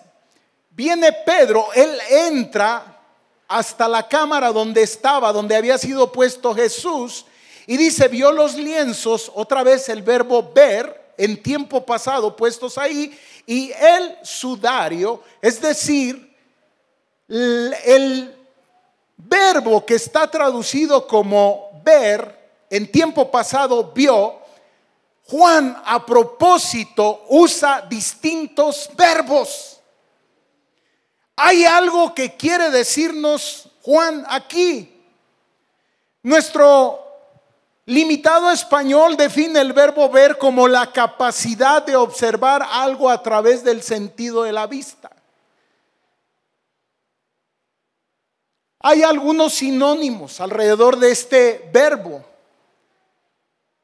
viene 0.71 1.13
Pedro, 1.13 1.69
él 1.75 1.97
entra 2.11 2.99
hasta 3.47 3.87
la 3.87 4.09
cámara 4.09 4.51
donde 4.51 4.83
estaba, 4.83 5.33
donde 5.33 5.55
había 5.55 5.79
sido 5.79 6.11
puesto 6.11 6.55
Jesús, 6.55 7.27
y 7.67 7.77
dice, 7.77 8.09
vio 8.09 8.33
los 8.33 8.55
lienzos, 8.55 9.31
otra 9.35 9.63
vez 9.63 9.89
el 9.89 10.03
verbo 10.03 10.53
ver, 10.55 11.13
en 11.17 11.43
tiempo 11.43 11.85
pasado 11.85 12.37
puestos 12.37 12.79
ahí, 12.79 13.17
y 13.47 13.73
el 13.73 14.19
sudario, 14.23 15.23
es 15.41 15.61
decir, 15.61 16.35
el 17.29 18.35
verbo 19.17 19.85
que 19.85 19.95
está 19.95 20.31
traducido 20.31 21.07
como 21.07 21.81
ver, 21.85 22.65
en 22.71 22.91
tiempo 22.91 23.31
pasado 23.31 23.93
vio, 23.95 24.41
Juan 25.27 25.81
a 25.85 26.05
propósito 26.05 27.25
usa 27.29 27.81
distintos 27.89 28.91
verbos. 28.95 29.81
Hay 31.37 31.65
algo 31.65 32.15
que 32.15 32.37
quiere 32.37 32.71
decirnos 32.71 33.69
Juan 33.83 34.25
aquí. 34.29 34.91
Nuestro 36.23 37.04
limitado 37.87 38.51
español 38.51 39.17
define 39.17 39.61
el 39.61 39.73
verbo 39.73 40.09
ver 40.09 40.39
como 40.39 40.69
la 40.69 40.91
capacidad 40.93 41.85
de 41.85 41.97
observar 41.97 42.67
algo 42.71 43.11
a 43.11 43.23
través 43.23 43.63
del 43.63 43.83
sentido 43.83 44.43
de 44.45 44.53
la 44.53 44.67
vista. 44.67 45.11
Hay 48.81 49.03
algunos 49.03 49.55
sinónimos 49.55 50.41
alrededor 50.41 50.99
de 50.99 51.11
este 51.11 51.71
verbo. 51.73 52.23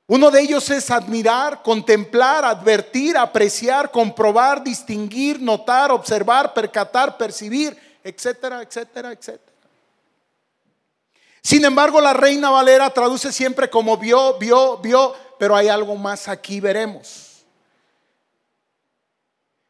Uno 0.07 0.31
de 0.31 0.43
ellos 0.43 0.69
es 0.71 0.91
admirar, 0.91 1.63
contemplar, 1.63 2.45
advertir, 2.45 3.17
apreciar, 3.17 3.91
comprobar, 3.91 4.63
distinguir, 4.63 5.41
notar, 5.41 5.91
observar, 5.91 6.53
percatar, 6.53 7.17
percibir, 7.17 7.79
etcétera, 8.03 8.61
etcétera, 8.61 9.13
etcétera. 9.13 9.50
Sin 11.43 11.65
embargo, 11.65 12.01
la 12.01 12.13
Reina 12.13 12.51
Valera 12.51 12.91
traduce 12.91 13.33
siempre 13.33 13.71
como 13.71 13.97
vio, 13.97 14.39
vio, 14.39 14.77
vio, 14.79 15.15
pero 15.39 15.57
hay 15.57 15.69
algo 15.69 15.97
más 15.97 16.29
aquí, 16.29 16.61
veremos. 16.61 17.45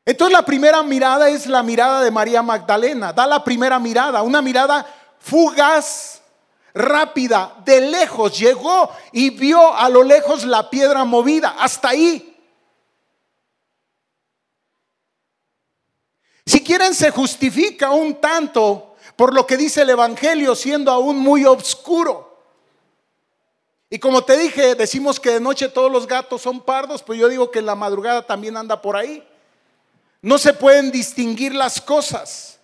Entonces 0.04 0.32
la 0.32 0.44
primera 0.44 0.82
mirada 0.82 1.28
es 1.28 1.46
la 1.46 1.62
mirada 1.62 2.02
de 2.02 2.10
María 2.10 2.42
Magdalena. 2.42 3.12
Da 3.12 3.26
la 3.26 3.44
primera 3.44 3.78
mirada, 3.78 4.22
una 4.22 4.42
mirada 4.42 4.84
fugaz, 5.20 6.22
rápida, 6.74 7.54
de 7.64 7.80
lejos, 7.80 8.36
llegó 8.36 8.90
y 9.12 9.30
vio 9.30 9.74
a 9.74 9.88
lo 9.88 10.02
lejos 10.02 10.44
la 10.44 10.68
piedra 10.68 11.04
movida, 11.04 11.56
hasta 11.58 11.90
ahí. 11.90 12.26
Si 16.44 16.64
quieren, 16.64 16.94
se 16.94 17.12
justifica 17.12 17.90
un 17.92 18.20
tanto 18.20 18.89
por 19.20 19.34
lo 19.34 19.46
que 19.46 19.58
dice 19.58 19.82
el 19.82 19.90
Evangelio, 19.90 20.54
siendo 20.54 20.90
aún 20.90 21.18
muy 21.18 21.44
oscuro. 21.44 22.42
Y 23.90 23.98
como 23.98 24.24
te 24.24 24.38
dije, 24.38 24.74
decimos 24.74 25.20
que 25.20 25.32
de 25.32 25.40
noche 25.40 25.68
todos 25.68 25.92
los 25.92 26.06
gatos 26.06 26.40
son 26.40 26.62
pardos, 26.62 27.02
pues 27.02 27.18
yo 27.18 27.28
digo 27.28 27.50
que 27.50 27.58
en 27.58 27.66
la 27.66 27.74
madrugada 27.74 28.26
también 28.26 28.56
anda 28.56 28.80
por 28.80 28.96
ahí. 28.96 29.22
no 30.22 30.38
se 30.38 30.54
pueden 30.54 30.90
distinguir 30.90 31.54
las 31.54 31.82
cosas. 31.82 32.58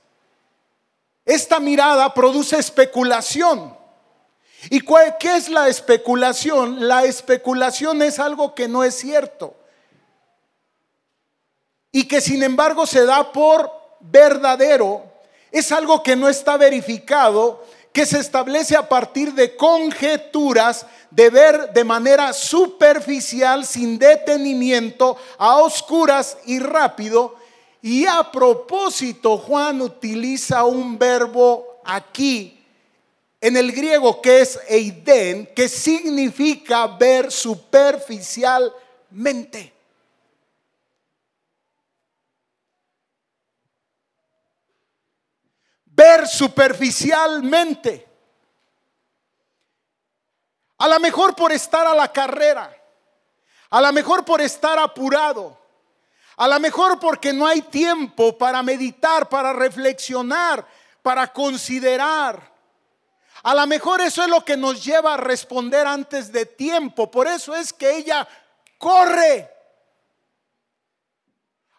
Esta 1.26 1.60
mirada 1.60 2.14
produce 2.14 2.56
especulación. 2.56 3.76
¿Y 4.70 4.80
qué 4.80 5.36
es 5.36 5.50
la 5.50 5.68
especulación? 5.68 6.88
La 6.88 7.04
especulación 7.04 8.00
es 8.00 8.18
algo 8.18 8.54
que 8.54 8.66
no 8.66 8.82
es 8.82 8.94
cierto 8.94 9.54
y 11.92 12.08
que 12.08 12.22
sin 12.22 12.42
embargo 12.42 12.86
se 12.86 13.04
da 13.04 13.30
por 13.30 13.70
verdadero. 14.00 15.05
Es 15.56 15.72
algo 15.72 16.02
que 16.02 16.16
no 16.16 16.28
está 16.28 16.58
verificado, 16.58 17.64
que 17.90 18.04
se 18.04 18.18
establece 18.18 18.76
a 18.76 18.90
partir 18.90 19.32
de 19.32 19.56
conjeturas, 19.56 20.84
de 21.10 21.30
ver 21.30 21.72
de 21.72 21.82
manera 21.82 22.34
superficial, 22.34 23.64
sin 23.64 23.98
detenimiento, 23.98 25.16
a 25.38 25.56
oscuras 25.56 26.36
y 26.44 26.58
rápido. 26.58 27.36
Y 27.80 28.04
a 28.04 28.30
propósito, 28.30 29.38
Juan 29.38 29.80
utiliza 29.80 30.66
un 30.66 30.98
verbo 30.98 31.80
aquí 31.86 32.62
en 33.40 33.56
el 33.56 33.72
griego 33.72 34.20
que 34.20 34.42
es 34.42 34.60
eiden, 34.68 35.48
que 35.56 35.70
significa 35.70 36.86
ver 36.86 37.32
superficialmente. 37.32 39.72
Ver 45.96 46.28
superficialmente. 46.28 48.06
A 50.78 50.88
lo 50.88 51.00
mejor 51.00 51.34
por 51.34 51.52
estar 51.52 51.86
a 51.86 51.94
la 51.94 52.12
carrera, 52.12 52.70
a 53.70 53.80
lo 53.80 53.92
mejor 53.94 54.24
por 54.24 54.42
estar 54.42 54.78
apurado, 54.78 55.58
a 56.36 56.46
lo 56.46 56.60
mejor 56.60 57.00
porque 57.00 57.32
no 57.32 57.46
hay 57.46 57.62
tiempo 57.62 58.36
para 58.36 58.62
meditar, 58.62 59.26
para 59.30 59.54
reflexionar, 59.54 60.66
para 61.00 61.32
considerar. 61.32 62.54
A 63.42 63.54
lo 63.54 63.66
mejor 63.66 64.02
eso 64.02 64.22
es 64.22 64.28
lo 64.28 64.44
que 64.44 64.56
nos 64.56 64.84
lleva 64.84 65.14
a 65.14 65.16
responder 65.16 65.86
antes 65.86 66.30
de 66.30 66.44
tiempo. 66.44 67.10
Por 67.10 67.26
eso 67.26 67.54
es 67.54 67.72
que 67.72 67.96
ella 67.96 68.28
corre 68.76 69.50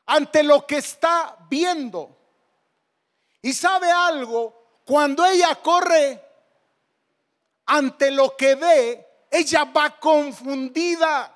ante 0.08 0.42
lo 0.42 0.66
que 0.66 0.78
está 0.78 1.38
viendo. 1.50 2.17
Y 3.42 3.54
sabe 3.54 3.92
algo, 3.92 4.82
cuando 4.86 5.26
ella 5.26 5.56
corre 5.56 6.24
ante 7.66 8.12
lo 8.12 8.36
que 8.36 8.56
ve, 8.56 9.08
ella 9.30 9.66
va 9.66 10.00
confundida. 10.00 11.34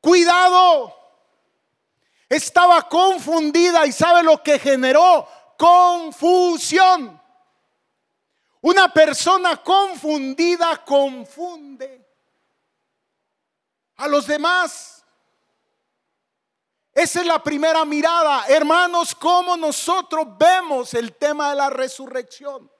Cuidado. 0.00 0.98
Estaba 2.28 2.88
confundida 2.88 3.86
y 3.86 3.92
sabe 3.92 4.22
lo 4.22 4.42
que 4.42 4.58
generó 4.58 5.28
confusión. 5.58 7.20
Una 8.62 8.92
persona 8.92 9.56
confundida 9.62 10.84
confunde 10.84 12.08
a 13.96 14.08
los 14.08 14.26
demás. 14.26 15.01
Esa 16.94 17.20
es 17.20 17.26
la 17.26 17.42
primera 17.42 17.84
mirada. 17.84 18.44
Hermanos, 18.48 19.14
cómo 19.14 19.56
nosotros 19.56 20.26
vemos 20.38 20.92
el 20.94 21.14
tema 21.14 21.50
de 21.50 21.56
la 21.56 21.70
resurrección. 21.70 22.70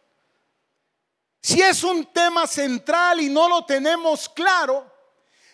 Si 1.40 1.60
es 1.60 1.82
un 1.82 2.04
tema 2.06 2.46
central 2.46 3.20
y 3.20 3.28
no 3.28 3.48
lo 3.48 3.64
tenemos 3.64 4.28
claro, 4.28 4.92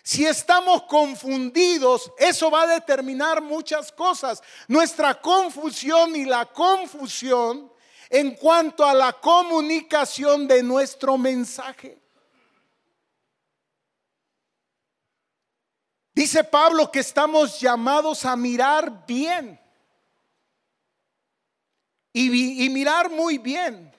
si 0.03 0.25
estamos 0.25 0.83
confundidos, 0.83 2.11
eso 2.17 2.51
va 2.51 2.63
a 2.63 2.67
determinar 2.67 3.41
muchas 3.41 3.91
cosas. 3.91 4.41
Nuestra 4.67 5.19
confusión 5.19 6.15
y 6.15 6.25
la 6.25 6.45
confusión 6.45 7.71
en 8.09 8.35
cuanto 8.35 8.85
a 8.85 8.93
la 8.93 9.13
comunicación 9.13 10.47
de 10.47 10.63
nuestro 10.63 11.17
mensaje. 11.17 12.01
Dice 16.13 16.43
Pablo 16.43 16.91
que 16.91 16.99
estamos 16.99 17.59
llamados 17.59 18.25
a 18.25 18.35
mirar 18.35 19.05
bien. 19.05 19.59
Y, 22.11 22.69
mirar 22.69 23.09
muy 23.09 23.37
bien. 23.37 23.93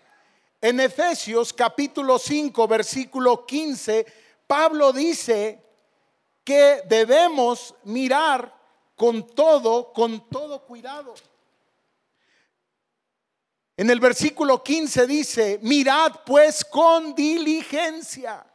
En 0.61 0.81
Efesios 0.81 1.53
capítulo 1.53 2.19
5, 2.19 2.69
versículo 2.69 3.47
15, 3.47 4.05
Pablo 4.47 4.93
dice 4.93 5.65
que 6.45 6.83
debemos 6.87 7.75
mirar 7.85 8.55
con 8.95 9.27
todo, 9.35 9.93
con 9.93 10.29
todo 10.29 10.67
cuidado. 10.67 11.15
En 13.77 13.89
el 13.89 14.01
versículo 14.01 14.63
15 14.63 15.07
dice, 15.07 15.59
mirad 15.63 16.17
pues 16.27 16.63
con 16.65 17.15
diligencia 17.15 18.50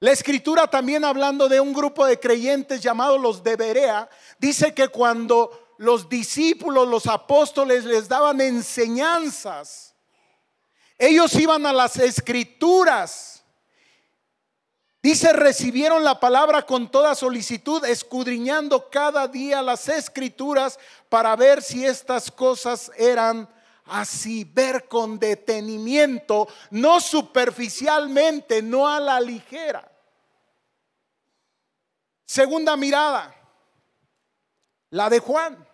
la 0.00 0.12
escritura 0.12 0.68
también 0.68 1.04
hablando 1.04 1.48
de 1.48 1.60
un 1.60 1.72
grupo 1.72 2.06
de 2.06 2.20
creyentes 2.20 2.80
llamados 2.80 3.20
los 3.20 3.42
de 3.42 3.56
Berea, 3.56 4.08
dice 4.38 4.72
que 4.72 4.88
cuando 4.88 5.74
los 5.78 6.08
discípulos, 6.08 6.86
los 6.86 7.06
apóstoles 7.06 7.84
les 7.84 8.08
daban 8.08 8.40
enseñanzas, 8.40 9.94
ellos 10.98 11.34
iban 11.34 11.66
a 11.66 11.72
las 11.72 11.96
escrituras. 11.96 13.44
Dice, 15.00 15.32
recibieron 15.32 16.02
la 16.02 16.18
palabra 16.18 16.66
con 16.66 16.90
toda 16.90 17.14
solicitud, 17.14 17.84
escudriñando 17.84 18.90
cada 18.90 19.28
día 19.28 19.62
las 19.62 19.88
escrituras 19.88 20.78
para 21.08 21.36
ver 21.36 21.62
si 21.62 21.86
estas 21.86 22.32
cosas 22.32 22.90
eran 22.96 23.48
así, 23.90 24.44
ver 24.44 24.88
con 24.88 25.18
detenimiento, 25.18 26.48
no 26.70 27.00
superficialmente, 27.00 28.62
no 28.62 28.88
a 28.88 29.00
la 29.00 29.20
ligera. 29.20 29.90
Segunda 32.24 32.76
mirada, 32.76 33.34
la 34.90 35.08
de 35.08 35.18
Juan. 35.18 35.66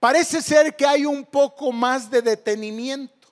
Parece 0.00 0.42
ser 0.42 0.74
que 0.74 0.84
hay 0.84 1.06
un 1.06 1.24
poco 1.24 1.70
más 1.70 2.10
de 2.10 2.20
detenimiento, 2.22 3.28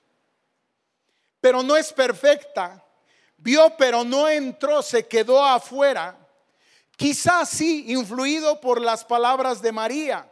pero 1.41 1.61
no 1.61 1.75
es 1.75 1.91
perfecta. 1.91 2.81
Vio, 3.35 3.75
pero 3.75 4.05
no 4.05 4.29
entró, 4.29 4.81
se 4.81 5.05
quedó 5.05 5.43
afuera. 5.43 6.17
Quizás 6.95 7.49
sí, 7.49 7.91
influido 7.91 8.61
por 8.61 8.79
las 8.79 9.03
palabras 9.03 9.61
de 9.61 9.71
María. 9.71 10.30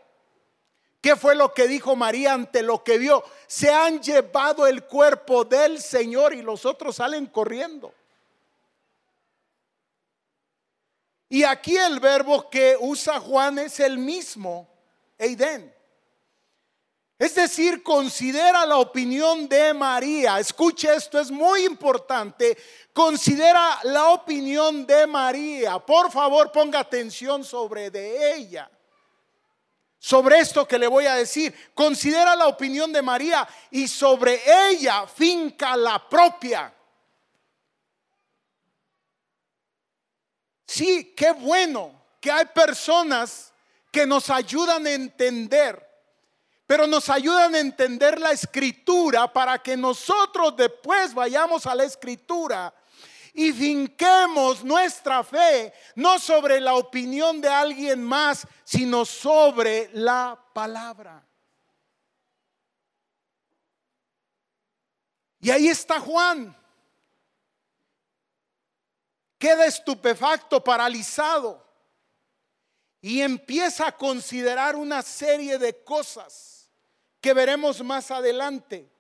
¿Qué 1.01 1.15
fue 1.15 1.35
lo 1.35 1.53
que 1.53 1.67
dijo 1.67 1.95
María 1.95 2.33
ante 2.33 2.61
lo 2.61 2.83
que 2.83 2.97
vio? 2.97 3.23
Se 3.47 3.71
han 3.71 4.01
llevado 4.01 4.67
el 4.67 4.83
cuerpo 4.83 5.45
del 5.45 5.81
Señor 5.81 6.33
y 6.33 6.41
los 6.41 6.65
otros 6.65 6.97
salen 6.97 7.27
corriendo. 7.27 7.93
Y 11.29 11.43
aquí 11.43 11.77
el 11.77 11.99
verbo 11.99 12.49
que 12.49 12.75
usa 12.79 13.19
Juan 13.19 13.59
es 13.59 13.79
el 13.79 13.97
mismo, 13.97 14.67
Eiden. 15.17 15.73
Es 17.17 17.35
decir, 17.35 17.83
considera 17.83 18.65
la 18.65 18.77
opinión 18.77 19.47
de 19.47 19.73
María. 19.73 20.39
Escuche 20.39 20.93
esto, 20.93 21.19
es 21.19 21.29
muy 21.29 21.65
importante. 21.65 22.57
Considera 22.91 23.79
la 23.83 24.09
opinión 24.09 24.85
de 24.85 25.05
María. 25.05 25.79
Por 25.79 26.11
favor, 26.11 26.51
ponga 26.51 26.79
atención 26.79 27.43
sobre 27.43 27.89
de 27.89 28.35
ella 28.35 28.69
sobre 29.99 30.39
esto 30.39 30.65
que 30.65 30.79
le 30.79 30.87
voy 30.87 31.05
a 31.05 31.15
decir. 31.15 31.53
Considera 31.75 32.35
la 32.35 32.47
opinión 32.47 32.91
de 32.91 33.01
María 33.01 33.47
y 33.69 33.87
sobre 33.87 34.41
ella 34.69 35.05
finca 35.05 35.75
la 35.75 36.09
propia. 36.09 36.73
Sí, 40.65 41.13
qué 41.15 41.33
bueno 41.33 41.91
que 42.21 42.31
hay 42.31 42.45
personas 42.45 43.51
que 43.91 44.05
nos 44.05 44.29
ayudan 44.29 44.85
a 44.85 44.91
entender, 44.91 45.85
pero 46.65 46.85
nos 46.87 47.09
ayudan 47.09 47.55
a 47.55 47.59
entender 47.59 48.19
la 48.19 48.31
escritura 48.31 49.31
para 49.33 49.59
que 49.59 49.75
nosotros 49.75 50.55
después 50.55 51.13
vayamos 51.13 51.65
a 51.65 51.75
la 51.75 51.83
escritura 51.83 52.73
y 53.33 53.51
finquemos 53.53 54.63
nuestra 54.63 55.23
fe 55.23 55.73
no 55.95 56.19
sobre 56.19 56.59
la 56.59 56.75
opinión 56.75 57.41
de 57.41 57.47
alguien 57.47 58.03
más, 58.03 58.47
sino 58.63 59.05
sobre 59.05 59.89
la 59.93 60.39
palabra. 60.53 61.25
Y 65.41 65.49
ahí 65.51 65.67
está 65.67 65.99
Juan. 65.99 66.55
Queda 69.37 69.65
estupefacto, 69.65 70.61
paralizado, 70.61 71.65
y 73.01 73.21
empieza 73.21 73.87
a 73.87 73.95
considerar 73.95 74.75
una 74.75 75.01
serie 75.01 75.57
de 75.57 75.81
cosas 75.83 76.69
que 77.21 77.33
veremos 77.33 77.81
más 77.81 78.11
adelante 78.11 78.91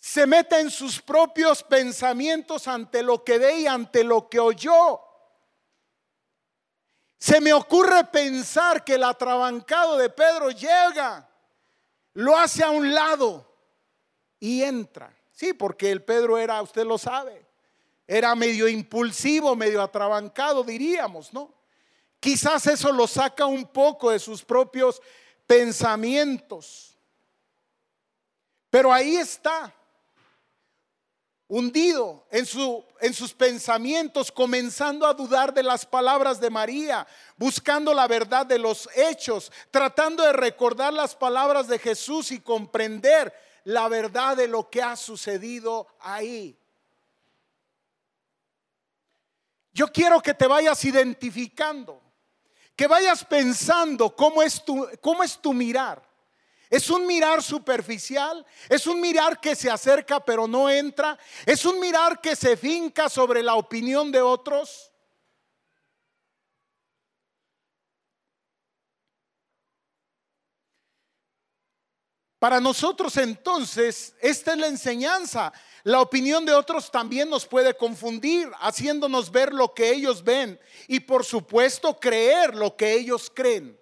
se 0.00 0.26
mete 0.26 0.58
en 0.58 0.70
sus 0.70 0.98
propios 1.00 1.62
pensamientos 1.62 2.66
ante 2.66 3.02
lo 3.02 3.22
que 3.22 3.38
ve 3.38 3.60
y 3.60 3.66
ante 3.66 4.02
lo 4.02 4.30
que 4.30 4.40
oyó. 4.40 4.98
Se 7.18 7.38
me 7.38 7.52
ocurre 7.52 8.04
pensar 8.04 8.82
que 8.82 8.94
el 8.94 9.04
atrabancado 9.04 9.98
de 9.98 10.08
Pedro 10.08 10.50
llega, 10.50 11.28
lo 12.14 12.34
hace 12.34 12.64
a 12.64 12.70
un 12.70 12.94
lado 12.94 13.46
y 14.40 14.62
entra. 14.62 15.14
Sí, 15.32 15.52
porque 15.52 15.90
el 15.90 16.02
Pedro 16.02 16.38
era, 16.38 16.62
usted 16.62 16.86
lo 16.86 16.96
sabe, 16.96 17.46
era 18.06 18.34
medio 18.34 18.68
impulsivo, 18.68 19.54
medio 19.54 19.82
atrabancado, 19.82 20.64
diríamos, 20.64 21.30
¿no? 21.34 21.52
Quizás 22.18 22.66
eso 22.68 22.90
lo 22.90 23.06
saca 23.06 23.44
un 23.44 23.66
poco 23.66 24.10
de 24.10 24.18
sus 24.18 24.42
propios 24.42 25.02
pensamientos. 25.46 26.96
Pero 28.70 28.90
ahí 28.92 29.16
está, 29.16 29.74
hundido 31.50 32.24
en, 32.30 32.46
su, 32.46 32.84
en 33.00 33.12
sus 33.12 33.34
pensamientos, 33.34 34.30
comenzando 34.30 35.04
a 35.04 35.12
dudar 35.12 35.52
de 35.52 35.64
las 35.64 35.84
palabras 35.84 36.40
de 36.40 36.48
María, 36.48 37.06
buscando 37.36 37.92
la 37.92 38.06
verdad 38.06 38.46
de 38.46 38.56
los 38.56 38.88
hechos, 38.94 39.50
tratando 39.72 40.22
de 40.22 40.32
recordar 40.32 40.92
las 40.92 41.16
palabras 41.16 41.66
de 41.66 41.80
Jesús 41.80 42.30
y 42.30 42.38
comprender 42.38 43.34
la 43.64 43.88
verdad 43.88 44.36
de 44.36 44.46
lo 44.46 44.70
que 44.70 44.80
ha 44.80 44.94
sucedido 44.94 45.88
ahí. 45.98 46.56
Yo 49.72 49.88
quiero 49.88 50.20
que 50.20 50.34
te 50.34 50.46
vayas 50.46 50.84
identificando, 50.84 52.00
que 52.76 52.86
vayas 52.86 53.24
pensando 53.24 54.14
cómo 54.14 54.40
es 54.40 54.64
tu, 54.64 54.88
cómo 55.00 55.24
es 55.24 55.36
tu 55.36 55.52
mirar. 55.52 56.09
Es 56.70 56.88
un 56.88 57.04
mirar 57.04 57.42
superficial, 57.42 58.46
es 58.68 58.86
un 58.86 59.00
mirar 59.00 59.40
que 59.40 59.56
se 59.56 59.68
acerca 59.68 60.24
pero 60.24 60.46
no 60.46 60.70
entra, 60.70 61.18
es 61.44 61.64
un 61.64 61.80
mirar 61.80 62.20
que 62.20 62.36
se 62.36 62.56
finca 62.56 63.08
sobre 63.08 63.42
la 63.42 63.56
opinión 63.56 64.12
de 64.12 64.22
otros. 64.22 64.90
Para 72.38 72.58
nosotros 72.58 73.18
entonces, 73.18 74.14
esta 74.18 74.52
es 74.52 74.58
la 74.58 74.68
enseñanza. 74.68 75.52
La 75.82 76.00
opinión 76.00 76.46
de 76.46 76.54
otros 76.54 76.90
también 76.90 77.28
nos 77.28 77.46
puede 77.46 77.74
confundir, 77.74 78.50
haciéndonos 78.60 79.30
ver 79.30 79.52
lo 79.52 79.74
que 79.74 79.90
ellos 79.90 80.24
ven 80.24 80.58
y 80.88 81.00
por 81.00 81.24
supuesto 81.24 81.98
creer 82.00 82.54
lo 82.54 82.76
que 82.76 82.94
ellos 82.94 83.30
creen. 83.34 83.78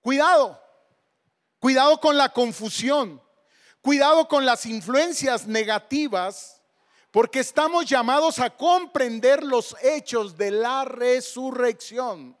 Cuidado, 0.00 0.63
cuidado 1.64 1.98
con 1.98 2.18
la 2.18 2.28
confusión, 2.28 3.22
cuidado 3.80 4.28
con 4.28 4.44
las 4.44 4.66
influencias 4.66 5.46
negativas, 5.46 6.60
porque 7.10 7.40
estamos 7.40 7.86
llamados 7.86 8.38
a 8.38 8.50
comprender 8.50 9.42
los 9.42 9.74
hechos 9.80 10.36
de 10.36 10.50
la 10.50 10.84
resurrección. 10.84 12.36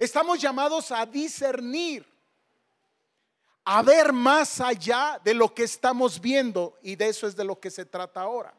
Estamos 0.00 0.40
llamados 0.40 0.90
a 0.90 1.06
discernir 1.06 2.04
a 3.64 3.82
ver 3.82 4.12
más 4.12 4.60
allá 4.60 5.20
de 5.22 5.34
lo 5.34 5.54
que 5.54 5.62
estamos 5.62 6.20
viendo 6.20 6.76
y 6.82 6.96
de 6.96 7.06
eso 7.06 7.28
es 7.28 7.36
de 7.36 7.44
lo 7.44 7.60
que 7.60 7.70
se 7.70 7.84
trata 7.84 8.22
ahora. 8.22 8.52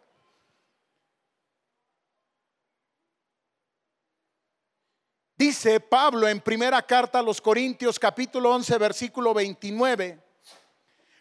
Dice 5.43 5.82
Pablo 5.82 6.25
en 6.25 6.39
primera 6.39 6.82
carta 6.82 7.19
a 7.19 7.21
los 7.21 7.41
Corintios 7.41 7.99
capítulo 7.99 8.49
11 8.51 8.77
versículo 8.77 9.34
29, 9.34 10.17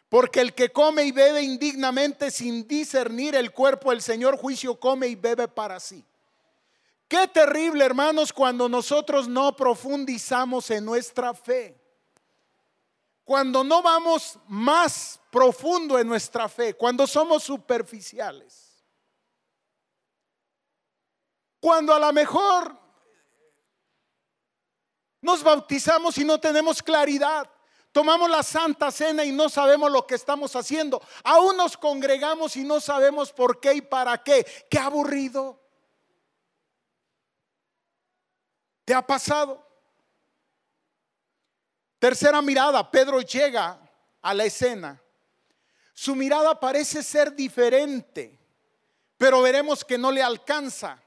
porque 0.08 0.40
el 0.40 0.54
que 0.54 0.70
come 0.70 1.02
y 1.02 1.10
bebe 1.10 1.42
indignamente 1.42 2.30
sin 2.30 2.68
discernir 2.68 3.34
el 3.34 3.50
cuerpo 3.50 3.90
del 3.90 4.00
Señor 4.00 4.36
juicio 4.36 4.78
come 4.78 5.08
y 5.08 5.16
bebe 5.16 5.48
para 5.48 5.80
sí. 5.80 6.04
Qué 7.08 7.26
terrible 7.26 7.84
hermanos 7.84 8.32
cuando 8.32 8.68
nosotros 8.68 9.26
no 9.26 9.56
profundizamos 9.56 10.70
en 10.70 10.84
nuestra 10.84 11.34
fe 11.34 11.76
cuando 13.24 13.64
no 13.64 13.82
vamos 13.82 14.38
más 14.46 15.18
profundo 15.32 15.98
en 15.98 16.06
nuestra 16.06 16.48
fe, 16.48 16.74
cuando 16.74 17.08
somos 17.08 17.42
superficiales. 17.42 18.84
Cuando 21.58 21.92
a 21.92 21.98
lo 21.98 22.12
mejor 22.12 22.81
nos 25.22 25.42
bautizamos 25.42 26.18
y 26.18 26.24
no 26.24 26.38
tenemos 26.38 26.82
claridad. 26.82 27.48
Tomamos 27.92 28.28
la 28.28 28.42
Santa 28.42 28.90
Cena 28.90 29.24
y 29.24 29.32
no 29.32 29.48
sabemos 29.48 29.90
lo 29.90 30.06
que 30.06 30.16
estamos 30.16 30.56
haciendo. 30.56 31.00
Aún 31.22 31.56
nos 31.56 31.76
congregamos 31.76 32.56
y 32.56 32.64
no 32.64 32.80
sabemos 32.80 33.32
por 33.32 33.60
qué 33.60 33.74
y 33.74 33.80
para 33.82 34.22
qué. 34.22 34.44
Qué 34.68 34.78
aburrido. 34.78 35.60
¿Te 38.84 38.94
ha 38.94 39.06
pasado? 39.06 39.64
Tercera 41.98 42.42
mirada, 42.42 42.90
Pedro 42.90 43.20
llega 43.20 43.78
a 44.20 44.34
la 44.34 44.44
escena. 44.44 45.00
Su 45.94 46.16
mirada 46.16 46.58
parece 46.58 47.02
ser 47.02 47.32
diferente, 47.36 48.40
pero 49.16 49.40
veremos 49.42 49.84
que 49.84 49.98
no 49.98 50.10
le 50.10 50.22
alcanza. 50.22 51.00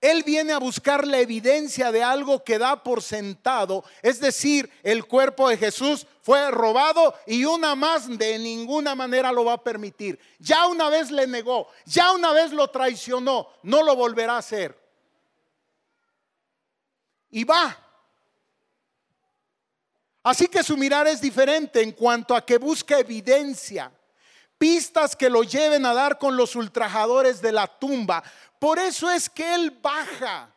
Él 0.00 0.22
viene 0.24 0.52
a 0.52 0.58
buscar 0.58 1.06
la 1.06 1.18
evidencia 1.18 1.90
de 1.90 2.02
algo 2.02 2.44
que 2.44 2.58
da 2.58 2.82
por 2.82 3.02
sentado, 3.02 3.84
es 4.02 4.20
decir, 4.20 4.70
el 4.82 5.06
cuerpo 5.06 5.48
de 5.48 5.56
Jesús 5.56 6.06
fue 6.22 6.50
robado 6.50 7.14
y 7.26 7.44
una 7.44 7.74
más 7.74 8.06
de 8.18 8.38
ninguna 8.38 8.94
manera 8.94 9.32
lo 9.32 9.44
va 9.44 9.54
a 9.54 9.64
permitir. 9.64 10.18
Ya 10.38 10.66
una 10.66 10.88
vez 10.88 11.10
le 11.10 11.26
negó, 11.26 11.68
ya 11.86 12.12
una 12.12 12.32
vez 12.32 12.52
lo 12.52 12.68
traicionó, 12.68 13.48
no 13.62 13.82
lo 13.82 13.96
volverá 13.96 14.34
a 14.34 14.38
hacer. 14.38 14.78
Y 17.30 17.44
va 17.44 17.82
Así 20.26 20.48
que 20.48 20.64
su 20.64 20.76
mirar 20.76 21.06
es 21.06 21.20
diferente 21.20 21.80
en 21.80 21.92
cuanto 21.92 22.34
a 22.34 22.44
que 22.44 22.58
busca 22.58 22.98
evidencia, 22.98 23.92
pistas 24.58 25.14
que 25.14 25.30
lo 25.30 25.44
lleven 25.44 25.86
a 25.86 25.94
dar 25.94 26.18
con 26.18 26.36
los 26.36 26.56
ultrajadores 26.56 27.40
de 27.40 27.52
la 27.52 27.68
tumba. 27.68 28.24
Por 28.58 28.78
eso 28.78 29.10
es 29.10 29.28
que 29.28 29.54
Él 29.54 29.70
baja. 29.70 30.52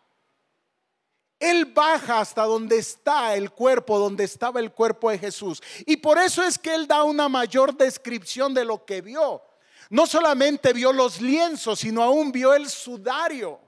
Él 1.39 1.65
baja 1.65 2.19
hasta 2.19 2.43
donde 2.43 2.77
está 2.77 3.35
el 3.35 3.51
cuerpo, 3.51 3.97
donde 3.97 4.25
estaba 4.25 4.59
el 4.59 4.71
cuerpo 4.71 5.09
de 5.09 5.17
Jesús. 5.17 5.61
Y 5.85 5.97
por 5.97 6.17
eso 6.17 6.43
es 6.43 6.57
que 6.57 6.73
Él 6.73 6.87
da 6.87 7.03
una 7.03 7.29
mayor 7.29 7.75
descripción 7.75 8.53
de 8.53 8.65
lo 8.65 8.85
que 8.85 9.01
vio. 9.01 9.41
No 9.89 10.05
solamente 10.05 10.73
vio 10.73 10.91
los 10.91 11.21
lienzos, 11.21 11.79
sino 11.79 12.03
aún 12.03 12.31
vio 12.31 12.53
el 12.53 12.69
sudario. 12.69 13.61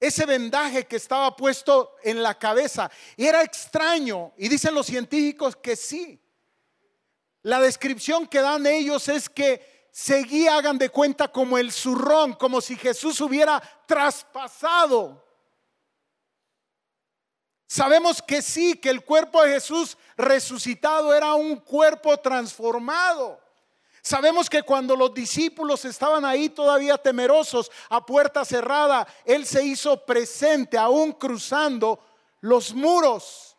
ese 0.00 0.26
vendaje 0.26 0.86
que 0.86 0.96
estaba 0.96 1.34
puesto 1.34 1.96
en 2.02 2.22
la 2.22 2.38
cabeza. 2.38 2.90
Y 3.16 3.26
era 3.26 3.42
extraño. 3.42 4.32
Y 4.36 4.48
dicen 4.48 4.74
los 4.74 4.86
científicos 4.86 5.56
que 5.56 5.76
sí. 5.76 6.20
La 7.42 7.60
descripción 7.60 8.26
que 8.26 8.40
dan 8.40 8.66
ellos 8.66 9.08
es 9.08 9.28
que 9.28 9.75
seguía, 9.96 10.58
hagan 10.58 10.76
de 10.76 10.90
cuenta, 10.90 11.26
como 11.26 11.56
el 11.56 11.72
zurrón, 11.72 12.34
como 12.34 12.60
si 12.60 12.76
Jesús 12.76 13.18
hubiera 13.22 13.62
traspasado. 13.86 15.24
Sabemos 17.66 18.20
que 18.20 18.42
sí, 18.42 18.74
que 18.74 18.90
el 18.90 19.02
cuerpo 19.06 19.42
de 19.42 19.54
Jesús 19.54 19.96
resucitado 20.18 21.14
era 21.14 21.32
un 21.32 21.56
cuerpo 21.56 22.18
transformado. 22.18 23.40
Sabemos 24.02 24.50
que 24.50 24.62
cuando 24.62 24.94
los 24.96 25.14
discípulos 25.14 25.86
estaban 25.86 26.26
ahí 26.26 26.50
todavía 26.50 26.98
temerosos 26.98 27.72
a 27.88 28.04
puerta 28.04 28.44
cerrada, 28.44 29.08
Él 29.24 29.46
se 29.46 29.64
hizo 29.64 30.04
presente 30.04 30.76
aún 30.76 31.12
cruzando 31.12 32.04
los 32.42 32.74
muros 32.74 33.56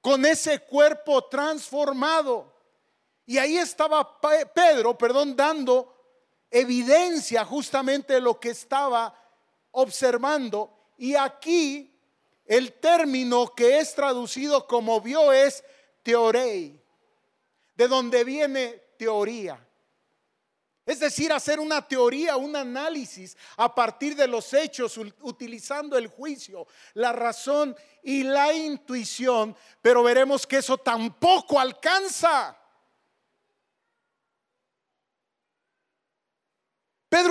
con 0.00 0.26
ese 0.26 0.58
cuerpo 0.58 1.26
transformado. 1.26 2.59
Y 3.30 3.38
ahí 3.38 3.58
estaba 3.58 4.20
Pedro, 4.20 4.98
perdón, 4.98 5.36
dando 5.36 5.94
evidencia 6.50 7.44
justamente 7.44 8.14
de 8.14 8.20
lo 8.20 8.40
que 8.40 8.48
estaba 8.48 9.14
observando. 9.70 10.88
Y 10.98 11.14
aquí 11.14 11.96
el 12.44 12.72
término 12.80 13.54
que 13.54 13.78
es 13.78 13.94
traducido 13.94 14.66
como 14.66 15.00
vio 15.00 15.32
es 15.32 15.62
teorei, 16.02 16.82
de 17.76 17.86
donde 17.86 18.24
viene 18.24 18.82
teoría. 18.98 19.64
Es 20.84 20.98
decir, 20.98 21.32
hacer 21.32 21.60
una 21.60 21.86
teoría, 21.86 22.36
un 22.36 22.56
análisis 22.56 23.36
a 23.56 23.72
partir 23.72 24.16
de 24.16 24.26
los 24.26 24.52
hechos, 24.52 24.98
utilizando 25.20 25.96
el 25.96 26.08
juicio, 26.08 26.66
la 26.94 27.12
razón 27.12 27.76
y 28.02 28.24
la 28.24 28.52
intuición, 28.52 29.56
pero 29.80 30.02
veremos 30.02 30.48
que 30.48 30.56
eso 30.56 30.78
tampoco 30.78 31.60
alcanza. 31.60 32.59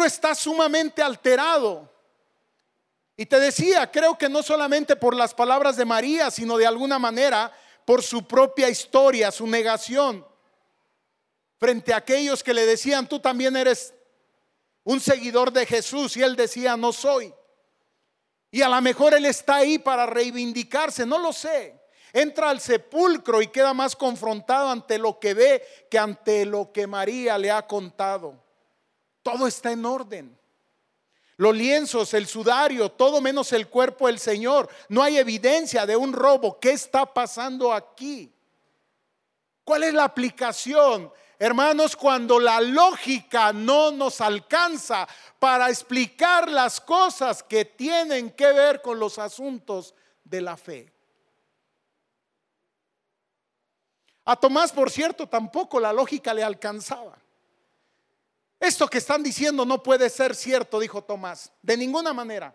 Está 0.05 0.35
sumamente 0.35 1.01
alterado. 1.01 1.89
Y 3.17 3.25
te 3.25 3.39
decía, 3.39 3.91
creo 3.91 4.17
que 4.17 4.29
no 4.29 4.41
solamente 4.41 4.95
por 4.95 5.15
las 5.15 5.33
palabras 5.33 5.75
de 5.75 5.85
María, 5.85 6.31
sino 6.31 6.57
de 6.57 6.65
alguna 6.65 6.97
manera 6.99 7.51
por 7.85 8.01
su 8.01 8.25
propia 8.25 8.69
historia, 8.69 9.31
su 9.31 9.45
negación 9.45 10.25
frente 11.59 11.93
a 11.93 11.97
aquellos 11.97 12.41
que 12.41 12.53
le 12.53 12.65
decían, 12.65 13.07
tú 13.09 13.19
también 13.19 13.57
eres 13.57 13.93
un 14.83 14.99
seguidor 15.01 15.51
de 15.51 15.65
Jesús. 15.65 16.15
Y 16.15 16.23
él 16.23 16.35
decía, 16.35 16.77
no 16.77 16.93
soy. 16.93 17.33
Y 18.51 18.61
a 18.61 18.69
lo 18.69 18.81
mejor 18.81 19.13
él 19.13 19.25
está 19.25 19.57
ahí 19.57 19.77
para 19.77 20.05
reivindicarse, 20.05 21.05
no 21.05 21.17
lo 21.17 21.33
sé. 21.33 21.79
Entra 22.13 22.49
al 22.49 22.59
sepulcro 22.59 23.41
y 23.41 23.47
queda 23.47 23.73
más 23.73 23.95
confrontado 23.95 24.69
ante 24.69 24.97
lo 24.97 25.19
que 25.19 25.33
ve 25.35 25.87
que 25.91 25.99
ante 25.99 26.45
lo 26.45 26.71
que 26.71 26.87
María 26.87 27.37
le 27.37 27.51
ha 27.51 27.67
contado. 27.67 28.41
Todo 29.31 29.47
está 29.47 29.71
en 29.71 29.85
orden. 29.85 30.39
Los 31.37 31.55
lienzos, 31.55 32.13
el 32.13 32.27
sudario, 32.27 32.91
todo 32.91 33.21
menos 33.21 33.53
el 33.53 33.69
cuerpo 33.69 34.07
del 34.07 34.19
Señor. 34.19 34.69
No 34.89 35.01
hay 35.01 35.17
evidencia 35.17 35.85
de 35.85 35.95
un 35.95 36.11
robo. 36.11 36.59
¿Qué 36.59 36.71
está 36.71 37.05
pasando 37.05 37.71
aquí? 37.71 38.29
¿Cuál 39.63 39.83
es 39.83 39.93
la 39.93 40.03
aplicación? 40.03 41.11
Hermanos, 41.37 41.95
cuando 41.95 42.39
la 42.39 42.59
lógica 42.59 43.53
no 43.53 43.91
nos 43.91 44.19
alcanza 44.19 45.07
para 45.39 45.69
explicar 45.69 46.49
las 46.49 46.81
cosas 46.81 47.41
que 47.41 47.63
tienen 47.63 48.31
que 48.31 48.51
ver 48.51 48.81
con 48.81 48.99
los 48.99 49.17
asuntos 49.17 49.95
de 50.25 50.41
la 50.41 50.57
fe. 50.57 50.91
A 54.25 54.35
Tomás, 54.35 54.73
por 54.73 54.91
cierto, 54.91 55.27
tampoco 55.27 55.79
la 55.79 55.93
lógica 55.93 56.33
le 56.33 56.43
alcanzaba. 56.43 57.17
Esto 58.59 58.87
que 58.87 58.97
están 58.97 59.23
diciendo 59.23 59.65
no 59.65 59.81
puede 59.81 60.09
ser 60.09 60.35
cierto, 60.35 60.79
dijo 60.79 61.01
Tomás, 61.01 61.51
de 61.61 61.77
ninguna 61.77 62.13
manera. 62.13 62.53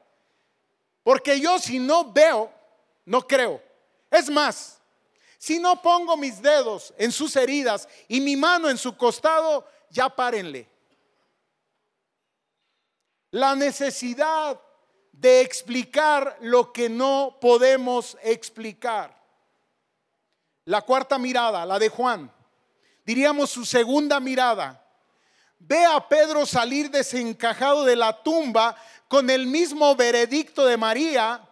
Porque 1.02 1.40
yo 1.40 1.58
si 1.58 1.78
no 1.78 2.12
veo, 2.12 2.52
no 3.04 3.26
creo. 3.26 3.62
Es 4.10 4.28
más, 4.28 4.78
si 5.38 5.58
no 5.58 5.80
pongo 5.80 6.16
mis 6.16 6.40
dedos 6.40 6.92
en 6.98 7.10
sus 7.10 7.36
heridas 7.36 7.88
y 8.08 8.20
mi 8.20 8.36
mano 8.36 8.68
en 8.68 8.78
su 8.78 8.96
costado, 8.96 9.66
ya 9.90 10.08
párenle. 10.08 10.68
La 13.30 13.54
necesidad 13.54 14.60
de 15.12 15.40
explicar 15.40 16.36
lo 16.40 16.72
que 16.72 16.88
no 16.88 17.38
podemos 17.40 18.16
explicar. 18.22 19.22
La 20.66 20.82
cuarta 20.82 21.18
mirada, 21.18 21.64
la 21.66 21.78
de 21.78 21.88
Juan, 21.88 22.32
diríamos 23.04 23.50
su 23.50 23.64
segunda 23.64 24.20
mirada, 24.20 24.83
ve 25.66 25.84
a 25.84 26.08
Pedro 26.08 26.46
salir 26.46 26.90
desencajado 26.90 27.84
de 27.84 27.96
la 27.96 28.22
tumba 28.22 28.76
con 29.08 29.30
el 29.30 29.46
mismo 29.46 29.94
veredicto 29.96 30.66
de 30.66 30.76
María 30.76 31.48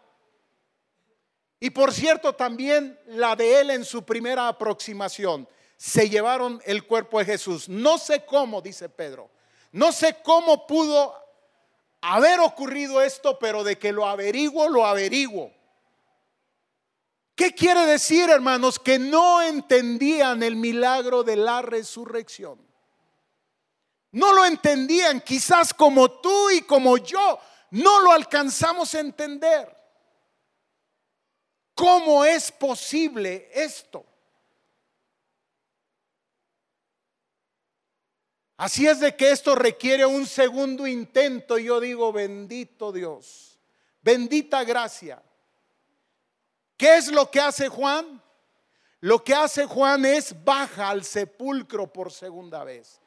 y 1.60 1.70
por 1.70 1.92
cierto 1.92 2.34
también 2.34 2.98
la 3.06 3.36
de 3.36 3.60
él 3.60 3.70
en 3.70 3.84
su 3.84 4.04
primera 4.04 4.48
aproximación. 4.48 5.48
Se 5.76 6.08
llevaron 6.08 6.60
el 6.64 6.86
cuerpo 6.86 7.18
de 7.18 7.24
Jesús. 7.24 7.68
No 7.68 7.98
sé 7.98 8.24
cómo, 8.24 8.60
dice 8.60 8.88
Pedro. 8.88 9.30
No 9.70 9.92
sé 9.92 10.16
cómo 10.22 10.66
pudo 10.66 11.14
haber 12.00 12.40
ocurrido 12.40 13.00
esto, 13.00 13.38
pero 13.38 13.64
de 13.64 13.78
que 13.78 13.92
lo 13.92 14.06
averiguo, 14.06 14.68
lo 14.68 14.84
averiguo. 14.84 15.52
¿Qué 17.34 17.54
quiere 17.54 17.86
decir, 17.86 18.28
hermanos? 18.28 18.78
Que 18.78 18.98
no 18.98 19.40
entendían 19.40 20.42
el 20.42 20.56
milagro 20.56 21.22
de 21.22 21.36
la 21.36 21.62
resurrección. 21.62 22.71
No 24.12 24.32
lo 24.32 24.44
entendían, 24.44 25.20
quizás 25.20 25.72
como 25.72 26.10
tú 26.20 26.50
y 26.50 26.62
como 26.62 26.98
yo, 26.98 27.38
no 27.70 28.00
lo 28.00 28.12
alcanzamos 28.12 28.94
a 28.94 29.00
entender. 29.00 29.74
¿Cómo 31.74 32.24
es 32.24 32.52
posible 32.52 33.50
esto? 33.52 34.04
Así 38.58 38.86
es 38.86 39.00
de 39.00 39.16
que 39.16 39.30
esto 39.32 39.56
requiere 39.56 40.06
un 40.06 40.26
segundo 40.26 40.86
intento. 40.86 41.58
Yo 41.58 41.80
digo, 41.80 42.12
bendito 42.12 42.92
Dios, 42.92 43.58
bendita 44.02 44.62
gracia. 44.62 45.22
¿Qué 46.76 46.96
es 46.96 47.08
lo 47.10 47.30
que 47.30 47.40
hace 47.40 47.68
Juan? 47.68 48.22
Lo 49.00 49.24
que 49.24 49.34
hace 49.34 49.66
Juan 49.66 50.04
es 50.04 50.44
baja 50.44 50.90
al 50.90 51.02
sepulcro 51.02 51.92
por 51.92 52.12
segunda 52.12 52.62
vez. 52.62 53.01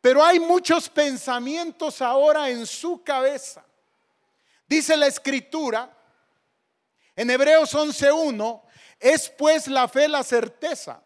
Pero 0.00 0.24
hay 0.24 0.38
muchos 0.38 0.88
pensamientos 0.88 2.00
ahora 2.00 2.48
en 2.50 2.66
su 2.66 3.02
cabeza. 3.02 3.64
Dice 4.66 4.96
la 4.96 5.06
escritura 5.06 5.90
en 7.16 7.30
Hebreos 7.30 7.74
11.1, 7.74 8.62
es 9.00 9.28
pues 9.30 9.66
la 9.66 9.88
fe 9.88 10.08
la 10.08 10.22
certeza 10.22 11.02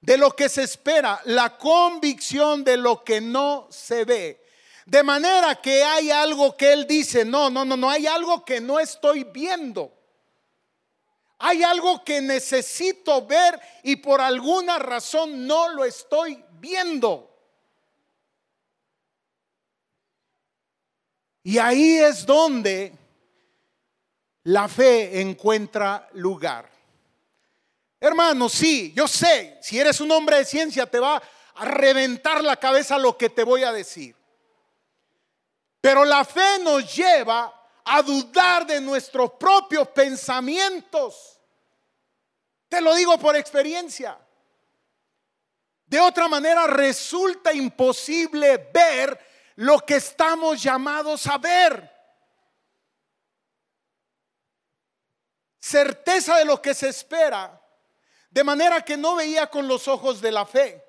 de 0.00 0.18
lo 0.18 0.32
que 0.32 0.48
se 0.48 0.62
espera, 0.62 1.20
la 1.24 1.56
convicción 1.56 2.64
de 2.64 2.76
lo 2.76 3.02
que 3.04 3.20
no 3.20 3.68
se 3.70 4.04
ve. 4.04 4.44
De 4.86 5.02
manera 5.02 5.54
que 5.56 5.82
hay 5.82 6.10
algo 6.10 6.56
que 6.56 6.72
él 6.72 6.86
dice, 6.86 7.24
no, 7.24 7.48
no, 7.48 7.64
no, 7.64 7.76
no, 7.76 7.88
hay 7.88 8.06
algo 8.06 8.44
que 8.44 8.60
no 8.60 8.78
estoy 8.78 9.24
viendo. 9.24 9.92
Hay 11.38 11.62
algo 11.62 12.04
que 12.04 12.20
necesito 12.20 13.26
ver 13.26 13.60
y 13.82 13.96
por 13.96 14.20
alguna 14.20 14.78
razón 14.78 15.46
no 15.46 15.68
lo 15.70 15.84
estoy 15.84 16.44
viendo. 16.52 17.33
Y 21.44 21.58
ahí 21.58 21.98
es 21.98 22.24
donde 22.24 22.92
la 24.44 24.66
fe 24.66 25.20
encuentra 25.20 26.08
lugar. 26.14 26.68
Hermano, 28.00 28.48
sí, 28.48 28.92
yo 28.96 29.06
sé, 29.06 29.58
si 29.62 29.78
eres 29.78 30.00
un 30.00 30.10
hombre 30.10 30.38
de 30.38 30.44
ciencia 30.46 30.86
te 30.86 30.98
va 30.98 31.22
a 31.54 31.64
reventar 31.64 32.42
la 32.42 32.56
cabeza 32.56 32.98
lo 32.98 33.16
que 33.16 33.28
te 33.28 33.44
voy 33.44 33.62
a 33.62 33.72
decir. 33.72 34.16
Pero 35.82 36.04
la 36.04 36.24
fe 36.24 36.58
nos 36.62 36.94
lleva 36.94 37.68
a 37.84 38.02
dudar 38.02 38.66
de 38.66 38.80
nuestros 38.80 39.32
propios 39.32 39.88
pensamientos. 39.88 41.38
Te 42.70 42.80
lo 42.80 42.94
digo 42.94 43.18
por 43.18 43.36
experiencia. 43.36 44.18
De 45.84 46.00
otra 46.00 46.26
manera 46.26 46.66
resulta 46.66 47.52
imposible 47.52 48.56
ver 48.72 49.33
lo 49.56 49.80
que 49.80 49.96
estamos 49.96 50.62
llamados 50.62 51.26
a 51.26 51.38
ver. 51.38 51.90
Certeza 55.60 56.36
de 56.36 56.44
lo 56.44 56.60
que 56.60 56.74
se 56.74 56.88
espera, 56.88 57.60
de 58.30 58.44
manera 58.44 58.84
que 58.84 58.96
no 58.96 59.16
veía 59.16 59.48
con 59.48 59.66
los 59.66 59.88
ojos 59.88 60.20
de 60.20 60.32
la 60.32 60.44
fe. 60.44 60.84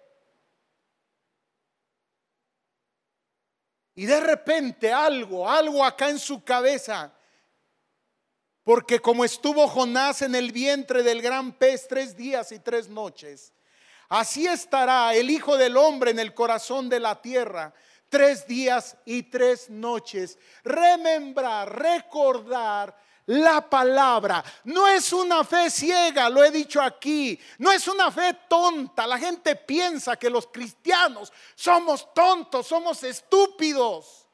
Y 3.96 4.06
de 4.06 4.20
repente 4.20 4.92
algo, 4.92 5.50
algo 5.50 5.86
acá 5.86 6.10
en 6.10 6.20
su 6.20 6.44
cabeza, 6.44 7.14
porque 8.64 9.00
como 9.00 9.24
estuvo 9.24 9.68
Jonás 9.70 10.22
en 10.22 10.36
el 10.36 10.52
vientre 10.52 11.02
del 11.02 11.22
gran 11.22 11.54
pez 11.54 11.88
tres 11.88 12.18
días 12.18 12.52
y 12.52 12.60
tres 12.60 12.90
noches, 12.90 13.54
así 14.10 14.48
estará 14.48 15.14
el 15.14 15.30
Hijo 15.30 15.56
del 15.56 15.78
Hombre 15.78 16.12
en 16.12 16.20
el 16.20 16.34
corazón 16.34 16.90
de 16.90 17.00
la 17.00 17.22
tierra 17.22 17.74
tres 18.16 18.48
días 18.48 18.96
y 19.04 19.24
tres 19.24 19.70
noches. 19.70 20.40
Remembrar, 20.64 21.78
recordar 21.78 22.98
la 23.26 23.70
palabra. 23.70 24.42
No 24.64 24.88
es 24.88 25.12
una 25.12 25.44
fe 25.44 25.70
ciega, 25.70 26.30
lo 26.30 26.42
he 26.42 26.50
dicho 26.50 26.82
aquí. 26.82 27.38
No 27.58 27.74
es 27.74 27.86
una 27.90 28.10
fe 28.12 28.34
tonta. 28.48 29.06
La 29.06 29.20
gente 29.20 29.58
piensa 29.58 30.16
que 30.16 30.30
los 30.30 30.48
cristianos 30.48 31.34
somos 31.56 32.14
tontos, 32.14 32.66
somos 32.68 33.04
estúpidos. 33.04 34.26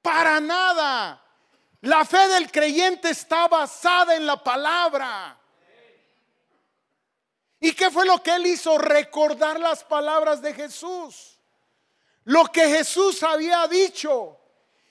Para 0.00 0.38
nada. 0.38 1.20
La 1.80 2.04
fe 2.04 2.28
del 2.28 2.48
creyente 2.48 3.10
está 3.10 3.48
basada 3.48 4.14
en 4.14 4.24
la 4.24 4.40
palabra. 4.40 5.36
¿Y 7.58 7.72
qué 7.72 7.90
fue 7.90 8.06
lo 8.06 8.22
que 8.22 8.36
él 8.36 8.46
hizo? 8.46 8.78
Recordar 8.78 9.58
las 9.58 9.82
palabras 9.82 10.40
de 10.40 10.54
Jesús. 10.54 11.29
Lo 12.24 12.44
que 12.46 12.68
Jesús 12.68 13.22
había 13.22 13.66
dicho. 13.66 14.36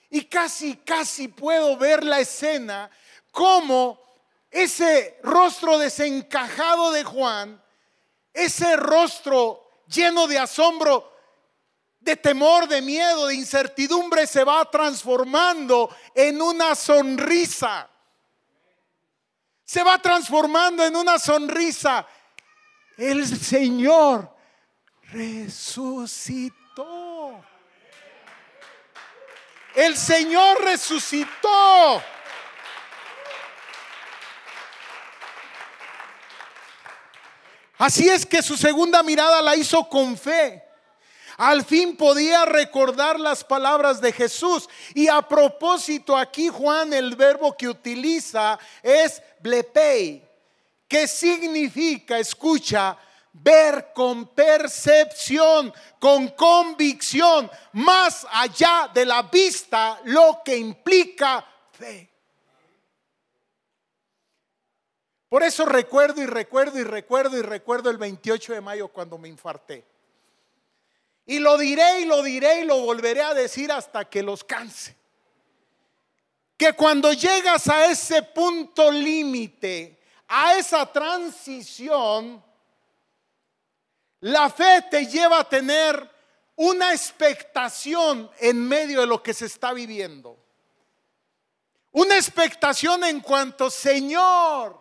Y 0.10 0.26
casi, 0.26 0.78
casi 0.78 1.28
puedo 1.28 1.78
ver 1.78 2.04
la 2.04 2.20
escena 2.20 2.90
como 3.32 4.00
ese 4.50 5.20
rostro 5.22 5.78
desencajado 5.78 6.92
de 6.92 7.04
Juan, 7.04 7.62
ese 8.34 8.76
rostro 8.76 9.84
lleno 9.88 10.28
de 10.28 10.40
asombro, 10.40 11.14
de 12.00 12.16
temor, 12.16 12.68
de 12.68 12.82
miedo, 12.82 13.28
de 13.28 13.36
incertidumbre, 13.36 14.26
se 14.26 14.44
va 14.44 14.70
transformando 14.70 15.96
en 16.16 16.42
una 16.42 16.74
sonrisa. 16.74 17.90
Se 19.64 19.84
va 19.84 20.00
transformando 20.00 20.84
en 20.84 20.96
una 20.96 21.20
sonrisa. 21.20 22.08
El 22.98 23.28
Señor 23.28 24.34
resucitó. 25.12 27.09
El 29.80 29.96
Señor 29.96 30.62
resucitó. 30.62 32.04
Así 37.78 38.10
es 38.10 38.26
que 38.26 38.42
su 38.42 38.58
segunda 38.58 39.02
mirada 39.04 39.42
la 39.42 39.56
hizo 39.56 39.88
con 39.88 40.18
fe. 40.18 40.62
Al 41.38 41.64
fin 41.64 41.96
podía 41.96 42.44
recordar 42.44 43.18
las 43.22 43.42
palabras 43.42 44.02
de 44.02 44.12
Jesús. 44.12 44.68
Y 44.94 45.08
a 45.08 45.22
propósito, 45.22 46.18
aquí 46.18 46.50
Juan 46.50 46.92
el 46.92 47.16
verbo 47.16 47.56
que 47.56 47.70
utiliza 47.70 48.60
es 48.84 49.24
blepei, 49.40 50.22
que 50.90 51.08
significa, 51.08 52.20
escucha, 52.20 52.98
ver 53.34 53.92
con 53.94 54.28
percepción, 54.28 55.74
con 56.00 56.30
convicción, 56.30 57.50
más 57.74 58.26
allá 58.32 58.90
de 58.94 59.06
la 59.06 59.24
vista, 59.24 60.00
lo 60.06 60.42
que 60.44 60.58
implica 60.58 61.46
fe. 61.72 62.10
Por 65.30 65.44
eso 65.44 65.66
recuerdo 65.66 66.24
y 66.24 66.26
recuerdo 66.26 66.80
y 66.80 66.84
recuerdo 66.84 67.38
y 67.38 67.44
recuerdo 67.44 67.92
el 67.92 67.98
28 67.98 68.54
de 68.54 68.62
mayo 68.62 68.88
cuando 68.88 69.18
me 69.20 69.30
infarté. 69.30 69.86
Y 71.28 71.38
lo 71.38 71.60
diré 71.60 72.02
y 72.02 72.06
lo 72.06 72.24
diré 72.24 72.62
y 72.62 72.66
lo 72.66 72.82
volveré 72.82 73.22
a 73.22 73.36
decir 73.36 73.72
hasta 73.72 74.10
que 74.10 74.24
los 74.24 74.44
canse. 74.44 74.98
Que 76.58 76.74
cuando 76.74 77.14
llegas 77.14 77.68
a 77.68 77.86
ese 77.86 78.24
punto 78.24 78.92
límite, 78.92 80.00
a 80.28 80.56
esa 80.56 80.92
transición, 80.92 82.44
la 84.22 84.50
fe 84.50 84.84
te 84.90 85.06
lleva 85.06 85.40
a 85.40 85.50
tener 85.50 86.10
una 86.56 86.92
expectación 86.92 88.30
en 88.40 88.68
medio 88.68 89.02
de 89.02 89.08
lo 89.08 89.24
que 89.24 89.34
se 89.34 89.46
está 89.46 89.74
viviendo. 89.74 90.38
Una 91.92 92.16
expectación 92.18 93.04
en 93.06 93.22
cuanto, 93.22 93.70
Señor, 93.70 94.80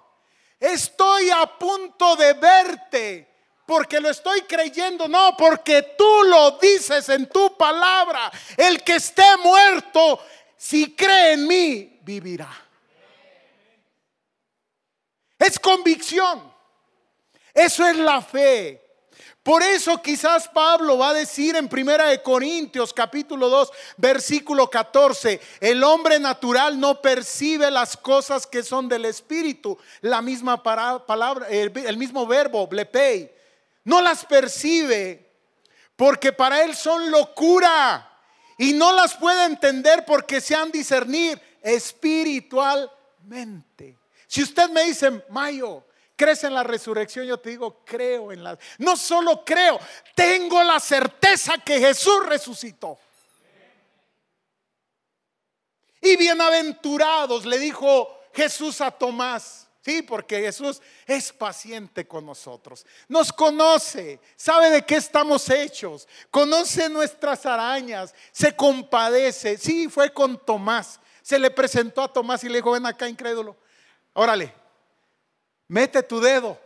estoy 0.59 1.31
a 1.31 1.47
punto 1.59 2.17
de 2.17 2.33
verte 2.35 3.29
porque 3.65 4.01
lo 4.01 4.09
estoy 4.09 4.41
creyendo, 4.43 5.07
no, 5.09 5.37
porque 5.37 5.95
tú 5.97 6.23
lo 6.25 6.53
dices 6.53 7.07
en 7.11 7.29
tu 7.29 7.55
palabra. 7.57 8.33
El 8.57 8.83
que 8.83 8.97
esté 8.97 9.37
muerto, 9.37 10.21
si 10.57 10.97
cree 10.97 11.35
en 11.35 11.47
mí, 11.47 12.01
vivirá. 12.03 12.51
Es 15.39 15.59
convicción. 15.59 16.51
Eso 17.53 17.87
es 17.87 17.97
la 17.99 18.23
fe. 18.23 18.88
Por 19.43 19.63
eso 19.63 20.03
quizás 20.03 20.49
Pablo 20.49 20.99
va 20.99 21.11
a 21.11 21.15
decir 21.15 21.57
en 21.57 21.69
Primera 21.69 22.09
de 22.09 22.23
Corintios 22.23 22.93
capítulo 22.93 23.49
2 23.49 23.71
versículo 23.97 24.69
14, 24.69 25.41
el 25.61 25.83
hombre 25.85 26.19
natural 26.19 26.79
no 26.79 27.01
percibe 27.01 27.71
las 27.71 27.97
cosas 27.97 28.47
que 28.47 28.63
son 28.63 28.89
del 28.89 29.07
espíritu, 29.07 29.79
la 30.03 30.21
misma 30.21 30.63
palabra, 30.63 31.49
el, 31.49 31.97
mismo 31.97 32.27
verbo, 32.27 32.67
blepei, 32.67 33.33
no 33.85 34.03
las 34.03 34.25
percibe 34.25 35.27
porque 35.97 36.33
para 36.33 36.63
él 36.63 36.77
son 36.77 37.11
locura 37.11 38.05
y 38.59 38.75
no 38.75 38.93
las 38.93 39.15
puede 39.15 39.47
entender 39.47 40.05
porque 40.05 40.41
se 40.41 40.55
han 40.55 40.71
discernir 40.71 41.41
espiritualmente. 41.63 43.97
Si 44.27 44.43
usted 44.43 44.69
me 44.69 44.85
dice, 44.85 45.25
Mayo, 45.31 45.85
¿Crees 46.19 46.43
en 46.43 46.53
la 46.53 46.65
resurrección? 46.65 47.25
Yo 47.27 47.39
te 47.39 47.51
digo, 47.51 47.85
creo 47.85 48.33
en 48.33 48.43
la... 48.43 48.59
No 48.79 48.97
solo 48.97 49.45
creo, 49.45 49.79
tengo 50.17 50.61
la 50.65 50.81
certeza 50.81 51.59
que 51.59 51.79
Jesús 51.79 52.27
resucitó. 52.27 52.99
Y 56.01 56.17
bienaventurados, 56.17 57.47
le 57.47 57.61
dijo 57.61 58.21
Jesús 58.35 58.81
a 58.81 58.91
Tomás. 58.91 59.69
Sí, 59.81 60.03
porque 60.03 60.41
Jesús 60.41 60.83
es 61.07 61.33
paciente 61.33 62.09
con 62.09 62.27
nosotros. 62.27 62.85
Nos 63.07 63.33
conoce, 63.33 64.19
sabe 64.35 64.71
de 64.71 64.83
qué 64.83 64.97
estamos 64.97 65.49
hechos, 65.49 66.09
conoce 66.33 66.89
nuestras 66.89 67.47
arañas, 67.47 68.13
se 68.33 68.57
compadece. 68.57 69.57
Sí, 69.57 69.89
fue 69.89 70.13
con 70.13 70.45
Tomás. 70.45 70.99
Se 71.23 71.39
le 71.39 71.53
presentó 71.53 72.03
a 72.03 72.13
Tomás 72.13 72.43
y 72.43 72.49
le 72.49 72.57
dijo, 72.57 72.73
ven 72.73 72.87
acá, 72.87 73.09
incrédulo. 73.09 73.57
Órale, 74.15 74.53
mete 75.69 76.03
tu 76.03 76.21
dedo 76.21 76.59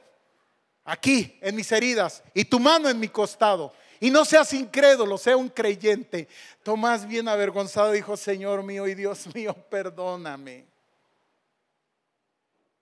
aquí 0.85 1.39
en 1.41 1.55
mis 1.55 1.71
heridas 1.71 2.23
y 2.33 2.45
tu 2.45 2.59
mano 2.59 2.89
en 2.89 2.99
mi 2.99 3.09
costado. 3.09 3.73
Y 4.01 4.11
no 4.11 4.25
seas 4.25 4.53
incrédulo, 4.53 5.17
sea 5.17 5.37
un 5.37 5.49
creyente. 5.49 6.29
Tomás, 6.63 7.07
bien 7.07 7.29
avergonzado, 7.29 7.93
dijo, 7.93 8.17
Señor 8.17 8.63
mío 8.63 8.89
y 8.89 8.95
Dios 8.95 9.33
mío, 9.35 9.55
perdóname. 9.71 10.67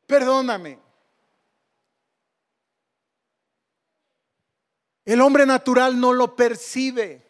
Perdóname. 0.06 0.78
El 5.04 5.20
hombre 5.20 5.44
natural 5.44 5.98
no 5.98 6.12
lo 6.12 6.34
percibe. 6.36 7.26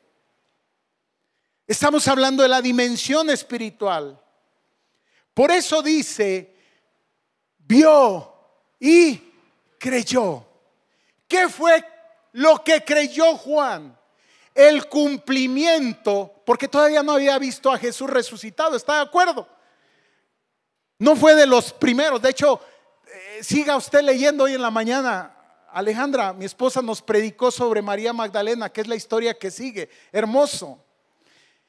Estamos 1.66 2.06
hablando 2.08 2.42
de 2.42 2.48
la 2.48 2.60
dimensión 2.60 3.30
espiritual. 3.30 4.20
Por 5.34 5.50
eso 5.50 5.82
dice, 5.82 6.54
vio 7.58 8.39
y 8.80 9.22
creyó. 9.78 10.44
¿Qué 11.28 11.48
fue 11.48 11.84
lo 12.32 12.64
que 12.64 12.82
creyó 12.82 13.36
Juan? 13.36 13.96
El 14.54 14.88
cumplimiento, 14.88 16.42
porque 16.44 16.66
todavía 16.66 17.02
no 17.02 17.12
había 17.12 17.38
visto 17.38 17.70
a 17.70 17.78
Jesús 17.78 18.10
resucitado, 18.10 18.76
¿está 18.76 18.96
de 18.96 19.02
acuerdo? 19.02 19.46
No 20.98 21.14
fue 21.14 21.34
de 21.34 21.46
los 21.46 21.72
primeros, 21.72 22.20
de 22.20 22.30
hecho, 22.30 22.60
eh, 23.06 23.44
siga 23.44 23.76
usted 23.76 24.00
leyendo 24.00 24.44
hoy 24.44 24.54
en 24.54 24.62
la 24.62 24.70
mañana. 24.70 25.36
Alejandra, 25.72 26.32
mi 26.32 26.44
esposa 26.44 26.82
nos 26.82 27.00
predicó 27.00 27.50
sobre 27.50 27.80
María 27.80 28.12
Magdalena, 28.12 28.70
que 28.70 28.80
es 28.80 28.88
la 28.88 28.96
historia 28.96 29.38
que 29.38 29.50
sigue. 29.50 29.88
Hermoso. 30.10 30.84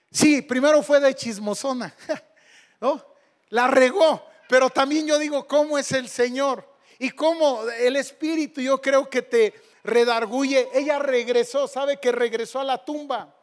Sí, 0.10 0.42
primero 0.42 0.82
fue 0.82 1.00
de 1.00 1.16
chismosona, 1.16 1.94
¿no? 2.82 3.06
La 3.50 3.68
regó, 3.68 4.26
pero 4.50 4.70
también 4.70 5.08
yo 5.08 5.18
digo, 5.18 5.48
¿cómo 5.48 5.78
es 5.78 5.92
el 5.92 6.10
Señor? 6.10 6.71
Y 7.02 7.10
cómo 7.10 7.64
el 7.80 7.96
Espíritu 7.96 8.62
yo 8.62 8.80
creo 8.80 9.10
que 9.10 9.24
te 9.24 9.56
redarguye. 9.84 10.70
Ella 10.72 11.00
regresó, 11.00 11.68
sabe 11.68 12.00
que 12.00 12.12
regresó 12.12 12.60
a 12.60 12.64
la 12.64 12.86
tumba. 12.86 13.36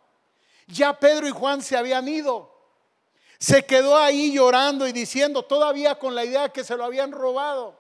Ya 0.69 0.97
Pedro 0.97 1.27
y 1.27 1.33
Juan 1.33 1.61
se 1.61 1.77
habían 1.77 2.07
ido. 2.07 2.55
Se 3.37 3.67
quedó 3.67 3.97
ahí 3.97 4.33
llorando 4.33 4.87
y 4.87 4.93
diciendo, 4.93 5.43
todavía 5.43 5.99
con 5.99 6.15
la 6.15 6.25
idea 6.25 6.51
que 6.51 6.63
se 6.63 6.77
lo 6.77 6.85
habían 6.85 7.11
robado. 7.11 7.77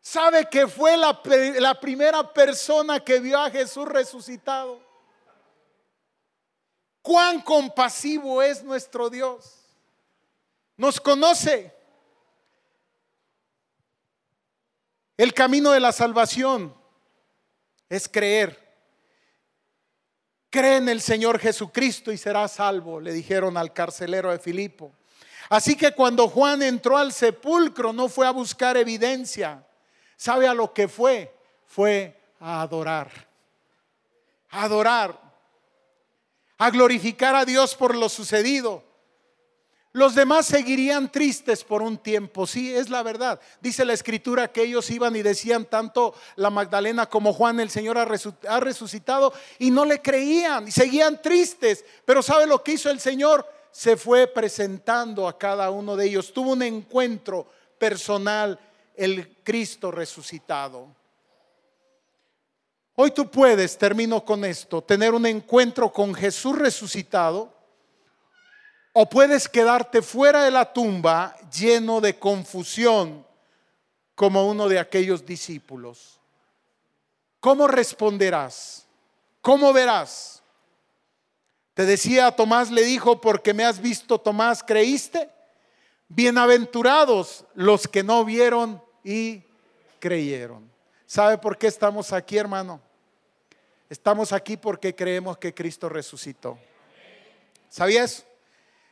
Sabe 0.00 0.48
que 0.48 0.66
fue 0.66 0.96
la, 0.96 1.20
la 1.58 1.78
primera 1.78 2.32
persona 2.32 2.98
que 2.98 3.20
vio 3.20 3.38
a 3.38 3.50
Jesús 3.50 3.86
resucitado. 3.86 4.80
Cuán 7.02 7.42
compasivo 7.42 8.40
es 8.40 8.64
nuestro 8.64 9.10
Dios. 9.10 9.54
Nos 10.78 10.98
conoce. 10.98 11.77
El 15.18 15.34
camino 15.34 15.72
de 15.72 15.80
la 15.80 15.90
salvación 15.90 16.72
es 17.88 18.08
creer. 18.08 18.68
Cree 20.48 20.76
en 20.76 20.88
el 20.88 21.00
Señor 21.00 21.40
Jesucristo 21.40 22.12
y 22.12 22.16
serás 22.16 22.52
salvo, 22.52 23.00
le 23.00 23.12
dijeron 23.12 23.56
al 23.56 23.72
carcelero 23.72 24.30
de 24.30 24.38
Filipo. 24.38 24.92
Así 25.48 25.76
que 25.76 25.92
cuando 25.92 26.28
Juan 26.28 26.62
entró 26.62 26.96
al 26.96 27.12
sepulcro 27.12 27.92
no 27.92 28.08
fue 28.08 28.28
a 28.28 28.30
buscar 28.30 28.76
evidencia. 28.76 29.66
¿Sabe 30.16 30.46
a 30.46 30.54
lo 30.54 30.72
que 30.72 30.86
fue? 30.86 31.34
Fue 31.66 32.16
a 32.38 32.62
adorar. 32.62 33.10
A 34.50 34.62
adorar. 34.62 35.20
A 36.58 36.70
glorificar 36.70 37.34
a 37.34 37.44
Dios 37.44 37.74
por 37.74 37.96
lo 37.96 38.08
sucedido. 38.08 38.84
Los 39.92 40.14
demás 40.14 40.46
seguirían 40.46 41.10
tristes 41.10 41.64
por 41.64 41.80
un 41.80 41.96
tiempo, 41.96 42.46
sí, 42.46 42.74
es 42.74 42.90
la 42.90 43.02
verdad. 43.02 43.40
Dice 43.60 43.86
la 43.86 43.94
escritura 43.94 44.52
que 44.52 44.62
ellos 44.62 44.90
iban 44.90 45.16
y 45.16 45.22
decían 45.22 45.64
tanto 45.64 46.14
la 46.36 46.50
Magdalena 46.50 47.06
como 47.06 47.32
Juan, 47.32 47.58
el 47.58 47.70
Señor 47.70 47.96
ha 47.96 48.60
resucitado, 48.60 49.32
y 49.58 49.70
no 49.70 49.86
le 49.86 50.02
creían 50.02 50.68
y 50.68 50.70
seguían 50.70 51.22
tristes. 51.22 51.84
Pero 52.04 52.22
¿sabe 52.22 52.46
lo 52.46 52.62
que 52.62 52.72
hizo 52.72 52.90
el 52.90 53.00
Señor? 53.00 53.46
Se 53.70 53.96
fue 53.96 54.26
presentando 54.26 55.26
a 55.26 55.38
cada 55.38 55.70
uno 55.70 55.96
de 55.96 56.06
ellos. 56.06 56.32
Tuvo 56.34 56.52
un 56.52 56.62
encuentro 56.62 57.46
personal, 57.78 58.58
el 58.94 59.36
Cristo 59.42 59.90
resucitado. 59.90 60.88
Hoy 62.94 63.12
tú 63.12 63.30
puedes, 63.30 63.78
termino 63.78 64.22
con 64.24 64.44
esto, 64.44 64.82
tener 64.82 65.14
un 65.14 65.24
encuentro 65.24 65.90
con 65.90 66.14
Jesús 66.14 66.58
resucitado 66.58 67.57
o 69.00 69.08
puedes 69.08 69.48
quedarte 69.48 70.02
fuera 70.02 70.42
de 70.42 70.50
la 70.50 70.72
tumba 70.72 71.36
lleno 71.56 72.00
de 72.00 72.18
confusión 72.18 73.24
como 74.16 74.48
uno 74.48 74.68
de 74.68 74.80
aquellos 74.80 75.24
discípulos. 75.24 76.18
¿Cómo 77.38 77.68
responderás? 77.68 78.88
¿Cómo 79.40 79.72
verás? 79.72 80.42
Te 81.74 81.86
decía 81.86 82.32
Tomás, 82.32 82.72
le 82.72 82.82
dijo, 82.82 83.20
porque 83.20 83.54
me 83.54 83.64
has 83.64 83.80
visto, 83.80 84.18
Tomás, 84.18 84.64
¿creíste? 84.64 85.30
Bienaventurados 86.08 87.44
los 87.54 87.86
que 87.86 88.02
no 88.02 88.24
vieron 88.24 88.82
y 89.04 89.44
creyeron. 90.00 90.68
¿Sabe 91.06 91.38
por 91.38 91.56
qué 91.56 91.68
estamos 91.68 92.12
aquí, 92.12 92.36
hermano? 92.36 92.80
Estamos 93.88 94.32
aquí 94.32 94.56
porque 94.56 94.92
creemos 94.92 95.38
que 95.38 95.54
Cristo 95.54 95.88
resucitó. 95.88 96.58
¿Sabías? 97.68 98.24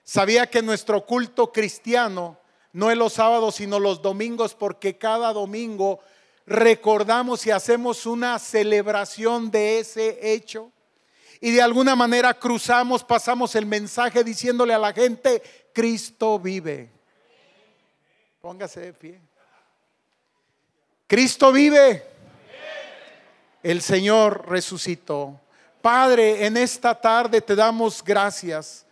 Sabía 0.06 0.48
que 0.48 0.62
nuestro 0.62 1.04
culto 1.04 1.52
cristiano 1.52 2.38
no 2.72 2.92
es 2.92 2.96
los 2.96 3.14
sábados, 3.14 3.56
sino 3.56 3.80
los 3.80 4.00
domingos, 4.00 4.54
porque 4.54 4.96
cada 4.96 5.32
domingo 5.32 5.98
recordamos 6.46 7.44
y 7.44 7.50
hacemos 7.50 8.06
una 8.06 8.38
celebración 8.38 9.50
de 9.50 9.80
ese 9.80 10.32
hecho. 10.32 10.70
Y 11.40 11.50
de 11.50 11.60
alguna 11.60 11.96
manera 11.96 12.32
cruzamos, 12.34 13.02
pasamos 13.02 13.56
el 13.56 13.66
mensaje 13.66 14.22
diciéndole 14.22 14.72
a 14.72 14.78
la 14.78 14.92
gente, 14.92 15.42
Cristo 15.72 16.38
vive. 16.38 16.88
Póngase 18.40 18.80
de 18.80 18.92
pie. 18.92 19.20
Cristo 21.08 21.50
vive 21.50 22.04
el 23.64 23.82
Señor 23.82 24.48
resucitó. 24.48 25.40
Padre, 25.82 26.46
en 26.46 26.56
esta 26.56 26.94
tarde 26.94 27.40
te 27.40 27.56
damos 27.56 28.04
gracias. 28.04 28.85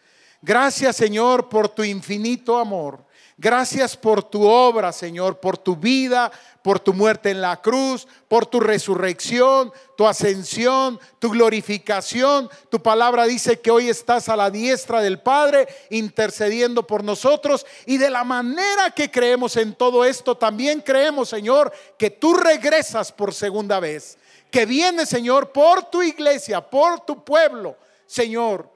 Gracias, 0.44 0.96
Señor, 0.96 1.48
por 1.48 1.70
tu 1.70 1.82
infinito 1.82 2.58
amor. 2.58 3.02
Gracias 3.38 3.96
por 3.96 4.22
tu 4.22 4.46
obra, 4.46 4.92
Señor, 4.92 5.40
por 5.40 5.56
tu 5.56 5.74
vida, 5.74 6.30
por 6.62 6.78
tu 6.78 6.92
muerte 6.92 7.30
en 7.30 7.40
la 7.40 7.62
cruz, 7.62 8.06
por 8.28 8.44
tu 8.44 8.60
resurrección, 8.60 9.72
tu 9.96 10.06
ascensión, 10.06 11.00
tu 11.18 11.30
glorificación. 11.30 12.50
Tu 12.68 12.78
palabra 12.82 13.24
dice 13.24 13.58
que 13.58 13.70
hoy 13.70 13.88
estás 13.88 14.28
a 14.28 14.36
la 14.36 14.50
diestra 14.50 15.00
del 15.00 15.18
Padre 15.18 15.66
intercediendo 15.88 16.86
por 16.86 17.02
nosotros. 17.02 17.64
Y 17.86 17.96
de 17.96 18.10
la 18.10 18.22
manera 18.22 18.90
que 18.90 19.10
creemos 19.10 19.56
en 19.56 19.74
todo 19.74 20.04
esto, 20.04 20.36
también 20.36 20.82
creemos, 20.82 21.30
Señor, 21.30 21.72
que 21.96 22.10
tú 22.10 22.34
regresas 22.34 23.10
por 23.10 23.32
segunda 23.32 23.80
vez 23.80 24.18
que 24.50 24.66
viene, 24.66 25.06
Señor, 25.06 25.52
por 25.52 25.90
tu 25.90 26.02
iglesia, 26.02 26.60
por 26.60 27.00
tu 27.00 27.24
pueblo, 27.24 27.76
Señor, 28.06 28.73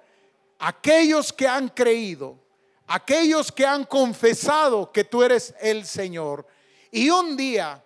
aquellos 0.59 1.33
que 1.33 1.47
han 1.47 1.69
creído, 1.69 2.39
aquellos 2.87 3.53
que 3.53 3.65
han 3.65 3.85
confesado 3.85 4.93
que 4.93 5.05
tú 5.05 5.23
eres 5.23 5.55
el 5.61 5.87
Señor. 5.87 6.47
Y 6.91 7.11
un 7.11 7.37
día 7.37 7.85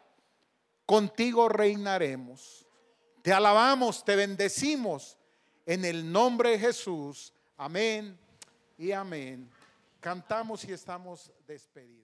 contigo 0.86 1.48
reinaremos. 1.48 2.66
Te 3.22 3.32
alabamos, 3.32 4.04
te 4.04 4.16
bendecimos 4.16 5.16
en 5.64 5.84
el 5.84 6.10
nombre 6.10 6.50
de 6.50 6.58
Jesús. 6.58 7.32
Amén 7.56 8.18
y 8.76 8.92
amén. 8.92 9.48
Cantamos 10.00 10.64
y 10.64 10.72
estamos 10.72 11.30
despedidos. 11.46 12.01